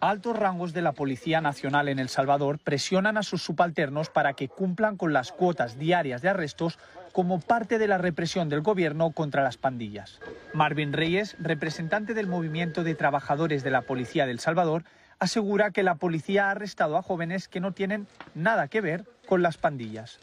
Altos 0.00 0.36
rangos 0.36 0.72
de 0.72 0.82
la 0.82 0.90
Policía 0.90 1.40
Nacional 1.40 1.88
en 1.88 2.00
El 2.00 2.08
Salvador 2.08 2.58
presionan 2.58 3.16
a 3.18 3.22
sus 3.22 3.44
subalternos 3.44 4.10
para 4.10 4.32
que 4.32 4.48
cumplan 4.48 4.96
con 4.96 5.12
las 5.12 5.30
cuotas 5.30 5.78
diarias 5.78 6.22
de 6.22 6.30
arrestos 6.30 6.80
como 7.14 7.38
parte 7.38 7.78
de 7.78 7.86
la 7.86 7.96
represión 7.96 8.48
del 8.48 8.62
gobierno 8.62 9.12
contra 9.12 9.44
las 9.44 9.56
pandillas. 9.56 10.18
Marvin 10.52 10.92
Reyes, 10.92 11.36
representante 11.38 12.12
del 12.12 12.26
movimiento 12.26 12.82
de 12.82 12.96
trabajadores 12.96 13.62
de 13.62 13.70
la 13.70 13.82
Policía 13.82 14.26
del 14.26 14.40
Salvador, 14.40 14.82
asegura 15.20 15.70
que 15.70 15.84
la 15.84 15.94
policía 15.94 16.48
ha 16.48 16.50
arrestado 16.50 16.96
a 16.96 17.02
jóvenes 17.02 17.46
que 17.46 17.60
no 17.60 17.70
tienen 17.72 18.08
nada 18.34 18.66
que 18.66 18.80
ver 18.80 19.04
con 19.28 19.42
las 19.42 19.58
pandillas. 19.58 20.18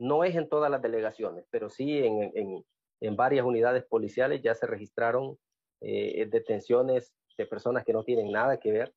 No 0.00 0.24
es 0.24 0.34
en 0.34 0.48
todas 0.48 0.68
las 0.68 0.82
delegaciones, 0.82 1.44
pero 1.48 1.70
sí 1.70 2.02
en, 2.04 3.14
varias 3.14 3.46
unidades 3.46 3.84
policiales 3.84 4.42
ya 4.42 4.56
se 4.56 4.66
registraron 4.66 5.38
eh, 5.80 6.26
detenciones 6.28 7.14
de 7.38 7.46
personas 7.46 7.84
que 7.84 7.92
no 7.92 8.02
tienen 8.02 8.32
nada 8.32 8.58
que 8.58 8.72
ver 8.72 8.92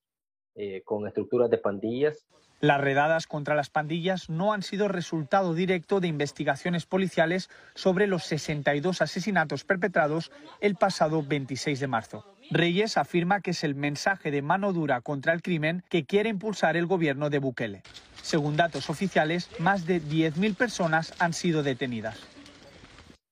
eh, 0.55 0.81
con 0.83 1.07
estructuras 1.07 1.49
de 1.49 1.57
pandillas. 1.57 2.25
Las 2.61 2.81
redadas 2.81 3.25
contra 3.25 3.55
las 3.55 3.69
pandillas 3.69 4.29
no 4.29 4.51
han 4.51 4.63
sido 4.63 4.89
resultado 4.89 5.53
directo 5.53 6.01
de 6.01 6.09
investigaciones 6.09 6.85
policiales 6.85 7.49
sobre 7.73 8.05
los 8.05 8.23
62 8.25 9.01
asesinatos 9.01 9.63
perpetrados 9.63 10.31
el 10.59 10.75
pasado 10.75 11.23
26 11.23 11.79
de 11.79 11.87
marzo. 11.87 12.25
Reyes 12.51 12.97
afirma 12.97 13.39
que 13.39 13.51
es 13.51 13.63
el 13.63 13.75
mensaje 13.75 14.31
de 14.31 14.41
mano 14.41 14.73
dura 14.73 14.99
contra 14.99 15.31
el 15.31 15.41
crimen 15.41 15.83
que 15.89 16.05
quiere 16.05 16.29
impulsar 16.29 16.75
el 16.75 16.85
gobierno 16.85 17.29
de 17.29 17.39
Bukele. 17.39 17.81
Según 18.21 18.57
datos 18.57 18.89
oficiales, 18.89 19.49
más 19.59 19.85
de 19.85 20.01
10.000 20.01 20.57
personas 20.57 21.13
han 21.19 21.31
sido 21.31 21.63
detenidas 21.63 22.19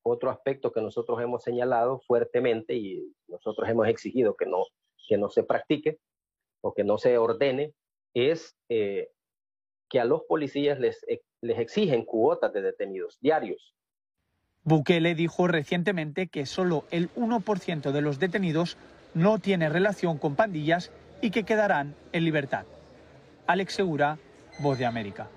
otro 0.10 0.30
aspecto 0.30 0.72
que 0.72 0.82
nosotros 0.82 1.20
hemos 1.22 1.44
señalado 1.44 2.00
fuertemente 2.00 2.76
y 2.76 3.14
nosotros 3.28 3.68
hemos 3.70 3.88
exigido 3.88 4.36
que 4.36 4.46
no, 4.46 4.64
que 5.08 5.18
no 5.18 5.30
se 5.30 5.44
practique 5.44 6.00
o 6.68 6.74
que 6.74 6.84
no 6.84 6.98
se 6.98 7.18
ordene 7.18 7.74
es 8.14 8.58
eh, 8.70 9.10
que 9.90 10.00
a 10.02 10.06
los 10.06 10.24
policías 10.24 10.80
les, 10.80 11.06
les 11.42 11.60
exigen 11.60 12.04
cuotas 12.04 12.52
de 12.52 12.62
detenidos 12.62 13.18
diarios. 13.22 13.74
Bukele 14.64 15.16
dijo 15.16 15.48
recientemente 15.48 16.28
que 16.28 16.46
solo 16.46 16.84
el 16.92 17.10
1% 17.14 17.92
de 17.92 18.02
los 18.02 18.20
detenidos 18.20 18.78
no 19.14 19.40
tiene 19.40 19.70
relación 19.70 20.18
con 20.18 20.36
pandillas 20.36 20.92
y 21.22 21.32
que 21.32 21.44
quedarán 21.44 21.96
en 22.12 22.26
libertad. 22.26 22.66
Alex 23.48 23.76
Segura, 23.76 24.20
Voz 24.60 24.78
de 24.78 24.86
América. 24.86 25.30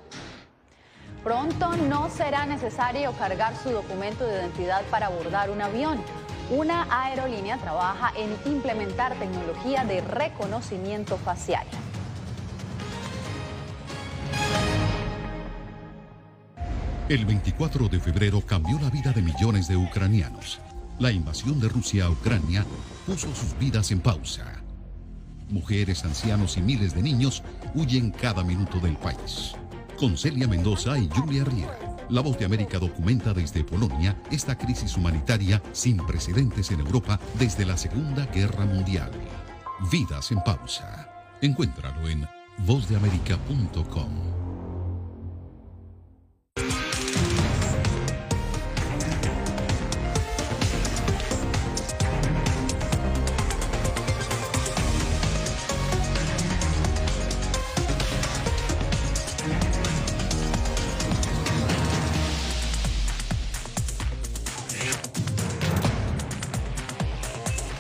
Pronto 1.23 1.77
no 1.77 2.09
será 2.09 2.45
necesario 2.47 3.13
cargar 3.13 3.55
su 3.55 3.71
documento 3.71 4.27
de 4.27 4.41
identidad 4.41 4.83
para 4.91 5.07
abordar 5.07 5.51
un 5.51 5.61
avión. 5.61 6.01
Una 6.51 6.89
aerolínea 6.91 7.59
trabaja 7.59 8.13
en 8.17 8.37
implementar 8.53 9.15
tecnología 9.15 9.85
de 9.85 10.01
reconocimiento 10.01 11.17
facial. 11.17 11.65
El 17.09 17.25
24 17.25 17.89
de 17.89 18.01
febrero 18.01 18.41
cambió 18.41 18.81
la 18.81 18.91
vida 18.91 19.13
de 19.13 19.23
millones 19.23 19.69
de 19.69 19.77
ucranianos. 19.77 20.59
La 20.99 21.13
invasión 21.13 21.61
de 21.61 21.69
Rusia 21.69 22.07
a 22.07 22.11
Ucrania 22.11 22.67
puso 23.07 23.33
sus 23.33 23.57
vidas 23.57 23.93
en 23.93 24.01
pausa. 24.01 24.61
Mujeres, 25.51 26.05
ancianos 26.05 26.57
y 26.57 26.63
miles 26.63 26.97
de 26.97 27.03
niños 27.03 27.45
huyen 27.77 28.11
cada 28.11 28.43
minuto 28.43 28.81
del 28.81 28.97
país. 28.97 29.55
Con 29.97 30.17
Celia 30.17 30.49
Mendoza 30.49 30.99
y 30.99 31.09
Julia 31.09 31.45
Riera, 31.45 31.79
La 32.11 32.23
Voz 32.23 32.37
de 32.39 32.45
América 32.45 32.79
documenta 32.81 33.33
desde 33.33 33.63
Polonia 33.63 34.21
esta 34.33 34.59
crisis 34.59 34.97
humanitaria 34.97 35.63
sin 35.73 35.97
precedentes 35.99 36.71
en 36.73 36.81
Europa 36.81 37.21
desde 37.39 37.65
la 37.65 37.77
Segunda 37.77 38.27
Guerra 38.27 38.65
Mundial. 38.65 39.13
Vidas 39.93 40.33
en 40.33 40.43
pausa. 40.43 41.09
Encuéntralo 41.41 42.09
en 42.09 42.27
vozdeamerica.com. 42.67 44.40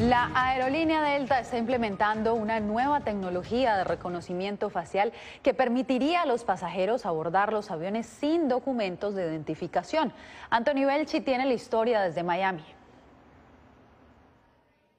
La 0.00 0.30
aerolínea 0.34 1.02
Delta 1.02 1.40
está 1.40 1.58
implementando 1.58 2.32
una 2.32 2.58
nueva 2.58 3.00
tecnología 3.02 3.76
de 3.76 3.84
reconocimiento 3.84 4.70
facial 4.70 5.12
que 5.42 5.52
permitiría 5.52 6.22
a 6.22 6.26
los 6.26 6.42
pasajeros 6.42 7.04
abordar 7.04 7.52
los 7.52 7.70
aviones 7.70 8.06
sin 8.06 8.48
documentos 8.48 9.14
de 9.14 9.26
identificación. 9.26 10.10
Antonio 10.48 10.86
Belchi 10.86 11.20
tiene 11.20 11.44
la 11.44 11.52
historia 11.52 12.00
desde 12.00 12.22
Miami. 12.22 12.64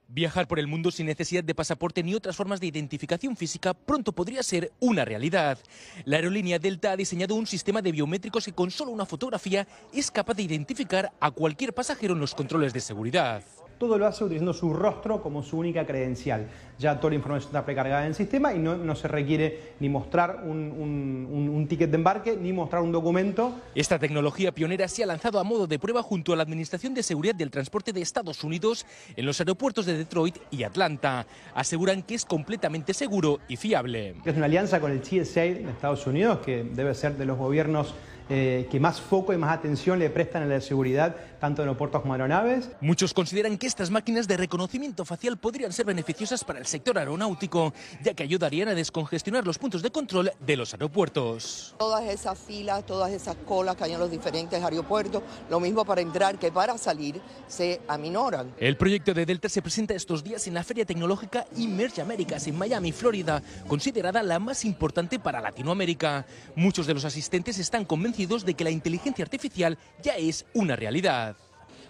Viajar 0.08 0.48
por 0.48 0.60
el 0.60 0.68
mundo 0.68 0.92
sin 0.92 1.08
necesidad 1.08 1.44
de 1.44 1.56
pasaporte 1.56 2.04
ni 2.04 2.14
otras 2.14 2.36
formas 2.36 2.60
de 2.60 2.68
identificación 2.68 3.36
física 3.36 3.74
pronto 3.74 4.12
podría 4.12 4.44
ser 4.44 4.72
una 4.80 5.04
realidad. 5.04 5.58
La 6.06 6.18
aerolínea 6.18 6.60
Delta 6.60 6.92
ha 6.92 6.96
diseñado 6.96 7.34
un 7.34 7.48
sistema 7.48 7.82
de 7.82 7.92
biométricos 7.92 8.46
que 8.46 8.54
con 8.54 8.70
solo 8.70 8.92
una 8.92 9.08
fotografía 9.08 9.66
es 9.92 10.12
capaz 10.12 10.36
de 10.36 10.44
identificar 10.44 11.12
a 11.20 11.32
cualquier 11.32 11.74
pasajero 11.74 12.14
en 12.14 12.20
los 12.20 12.36
controles 12.36 12.72
de 12.72 12.82
seguridad 12.82 13.42
todo 13.82 13.98
lo 13.98 14.06
hace 14.06 14.24
utilizando 14.24 14.54
su 14.54 14.72
rostro 14.76 15.24
como 15.24 15.42
su 15.42 15.58
única 15.58 15.88
credencial. 15.88 16.48
Ya 16.78 17.00
toda 17.00 17.10
la 17.10 17.16
información 17.16 17.50
está 17.50 17.66
precargada 17.66 18.04
en 18.04 18.10
el 18.10 18.16
sistema 18.16 18.54
y 18.54 18.60
no, 18.60 18.96
se 18.96 19.08
requiere 19.08 19.74
ni 19.80 19.90
mostrar 19.90 20.44
un, 20.46 21.66
ticket 21.68 21.90
de 21.90 21.96
embarque 21.96 22.38
ni 22.38 22.54
mostrar 22.54 22.84
un 22.84 22.92
documento. 22.92 23.56
Esta 23.74 23.98
tecnología 23.98 24.52
pionera 24.52 24.88
se 24.88 25.02
ha 25.02 25.08
lanzado 25.08 25.40
a 25.40 25.44
modo 25.44 25.66
de 25.66 25.80
prueba 25.80 26.04
junto 26.04 26.32
a 26.32 26.36
la 26.36 26.44
Administración 26.44 26.94
de 26.94 27.02
Seguridad 27.02 27.34
del 27.34 27.50
Transporte 27.50 27.92
de 27.92 28.02
Estados 28.02 28.44
Unidos 28.44 28.86
en 29.16 29.26
los 29.26 29.40
aeropuertos 29.40 29.88
de 29.88 29.98
Detroit 29.98 30.38
y 30.52 30.62
Atlanta. 30.62 31.26
Aseguran 31.56 32.04
que 32.04 32.14
es 32.14 32.24
completamente 32.24 32.94
seguro 32.94 33.40
y 33.48 33.56
fiable. 33.56 34.14
Es 34.24 34.38
una 34.38 34.46
alianza 34.46 34.80
con 34.80 34.92
el 34.92 35.02
TSA 35.02 35.42
de 35.42 35.72
Estados 35.72 36.06
Unidos, 36.06 36.38
que 36.46 36.64
debe 36.64 36.94
ser 36.94 37.18
de 37.18 37.26
los 37.26 37.36
gobiernos 37.36 37.96
eh, 38.30 38.68
que 38.72 38.80
más 38.80 39.02
foco 39.02 39.34
y 39.34 39.38
más 39.38 39.52
atención 39.52 40.00
le 40.00 40.10
prestan 40.10 40.44
a 40.44 40.46
la 40.46 40.62
seguridad, 40.62 41.16
tanto 41.40 41.62
en 41.62 41.68
aeropuertos 41.68 42.02
como 42.02 42.14
aeronaves. 42.14 42.70
Muchos 42.80 43.14
consideran 43.14 43.58
que 43.58 43.68
estas 43.68 43.92
máquinas 43.92 44.28
de 44.28 44.38
reconocimiento 44.38 45.06
facial 45.06 45.38
podrían 45.38 45.74
ser 45.74 45.86
beneficiosas 45.86 46.44
para 46.44 46.60
el 46.60 46.66
sector 46.66 46.98
aeronáutico, 46.98 47.74
ya 48.04 48.14
que 48.14 48.24
ayudarían 48.24 48.70
a 48.70 48.76
descongestionar 48.76 49.46
los 49.46 49.58
puntos 49.58 49.82
de 49.82 49.92
control 49.92 50.32
de 50.40 50.56
los 50.58 50.74
aeropuertos. 50.74 51.76
Todas 51.78 52.06
esas 52.06 52.38
filas, 52.40 52.86
todas 52.86 53.12
esas 53.12 53.36
colas 53.46 53.76
que 53.76 53.84
hay 53.84 53.94
en 53.94 54.00
los 54.00 54.12
diferentes 54.12 54.64
aeropuertos, 54.64 55.24
lo 55.50 55.60
mismo 55.60 55.84
para 55.86 56.02
entrar 56.02 56.38
que 56.38 56.52
para 56.52 56.78
salir, 56.78 57.22
se 57.48 57.82
aminoran. 57.88 58.54
El 58.58 58.78
proyecto 58.78 59.14
de 59.14 59.26
Delta 59.26 59.50
se 59.50 59.62
presenta 59.62 59.94
estos 59.94 60.24
días 60.24 60.48
en 60.48 60.54
la 60.54 60.64
Feria 60.64 60.86
Tecnológica 60.86 61.46
Emerge 61.58 62.02
Americas 62.02 62.48
en 62.48 62.58
Miami, 62.58 62.92
Florida, 62.92 63.42
considerada 63.68 64.24
la 64.24 64.40
más 64.40 64.66
importante 64.66 65.20
para 65.20 65.42
Latinoamérica. 65.42 66.26
Muchos 66.56 66.88
de 66.88 66.94
los 66.94 67.06
asistentes 67.06 67.58
están 67.60 67.86
convencidos 68.12 68.44
de 68.44 68.56
que 68.56 68.66
la 68.66 68.72
inteligencia 68.72 69.24
artificial 69.24 69.78
ya 70.04 70.18
es 70.18 70.46
una 70.54 70.76
realidad. 70.76 71.38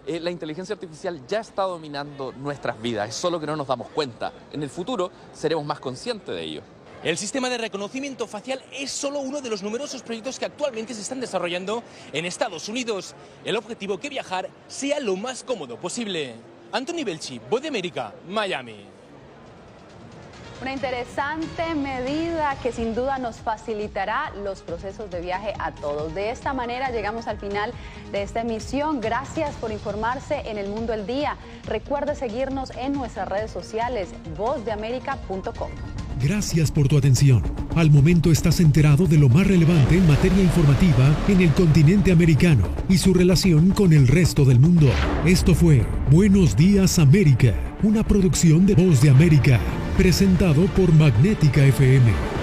Eh, 0.05 0.19
la 0.19 0.29
inteligencia 0.29 0.73
artificial 0.73 1.19
ya 1.27 1.39
está 1.39 1.63
dominando 1.63 2.31
nuestras 2.33 2.79
vidas, 2.79 3.09
es 3.09 3.15
solo 3.15 3.39
que 3.39 3.47
no 3.47 3.55
nos 3.55 3.67
damos 3.67 3.87
cuenta. 3.89 4.31
En 4.51 4.61
el 4.61 4.69
futuro 4.69 5.09
seremos 5.33 5.65
más 5.65 5.79
conscientes 5.79 6.35
de 6.35 6.43
ello. 6.43 6.61
El 7.03 7.17
sistema 7.17 7.49
de 7.49 7.57
reconocimiento 7.57 8.27
facial 8.27 8.63
es 8.71 8.91
solo 8.91 9.19
uno 9.19 9.41
de 9.41 9.49
los 9.49 9.63
numerosos 9.63 10.03
proyectos 10.03 10.37
que 10.37 10.45
actualmente 10.45 10.93
se 10.93 11.01
están 11.01 11.19
desarrollando 11.19 11.81
en 12.13 12.25
Estados 12.25 12.69
Unidos. 12.69 13.15
El 13.43 13.55
objetivo 13.55 13.99
que 13.99 14.09
viajar 14.09 14.47
sea 14.67 14.99
lo 14.99 15.15
más 15.15 15.43
cómodo 15.43 15.77
posible. 15.77 16.35
Anthony 16.71 17.03
Belchi, 17.03 17.41
Voz 17.49 17.63
de 17.63 17.69
América, 17.69 18.13
Miami. 18.29 18.85
Una 20.61 20.73
interesante 20.73 21.73
medida 21.73 22.55
que 22.61 22.71
sin 22.71 22.93
duda 22.93 23.17
nos 23.17 23.37
facilitará 23.37 24.31
los 24.43 24.61
procesos 24.61 25.09
de 25.09 25.19
viaje 25.19 25.53
a 25.57 25.71
todos. 25.71 26.13
De 26.13 26.29
esta 26.29 26.53
manera 26.53 26.91
llegamos 26.91 27.25
al 27.25 27.39
final 27.39 27.73
de 28.11 28.21
esta 28.21 28.41
emisión. 28.41 29.01
Gracias 29.01 29.55
por 29.55 29.71
informarse 29.71 30.41
en 30.45 30.59
el 30.59 30.69
mundo 30.69 30.93
el 30.93 31.07
día. 31.07 31.35
Recuerde 31.65 32.13
seguirnos 32.13 32.71
en 32.77 32.93
nuestras 32.93 33.27
redes 33.27 33.49
sociales, 33.49 34.09
vozdeamerica.com. 34.37 35.71
Gracias 36.21 36.69
por 36.69 36.87
tu 36.87 36.95
atención. 36.95 37.41
Al 37.75 37.89
momento 37.89 38.31
estás 38.31 38.59
enterado 38.59 39.07
de 39.07 39.17
lo 39.17 39.29
más 39.29 39.47
relevante 39.47 39.97
en 39.97 40.07
materia 40.07 40.43
informativa 40.43 41.15
en 41.27 41.41
el 41.41 41.51
continente 41.53 42.11
americano 42.11 42.67
y 42.87 42.99
su 42.99 43.15
relación 43.15 43.71
con 43.71 43.93
el 43.93 44.07
resto 44.07 44.45
del 44.45 44.59
mundo. 44.59 44.87
Esto 45.25 45.55
fue 45.55 45.83
Buenos 46.11 46.55
Días 46.55 46.99
América, 46.99 47.55
una 47.81 48.03
producción 48.03 48.67
de 48.67 48.75
Voz 48.75 49.01
de 49.01 49.09
América, 49.09 49.59
presentado 50.01 50.65
por 50.75 50.91
Magnética 50.91 51.61
FM. 51.61 52.40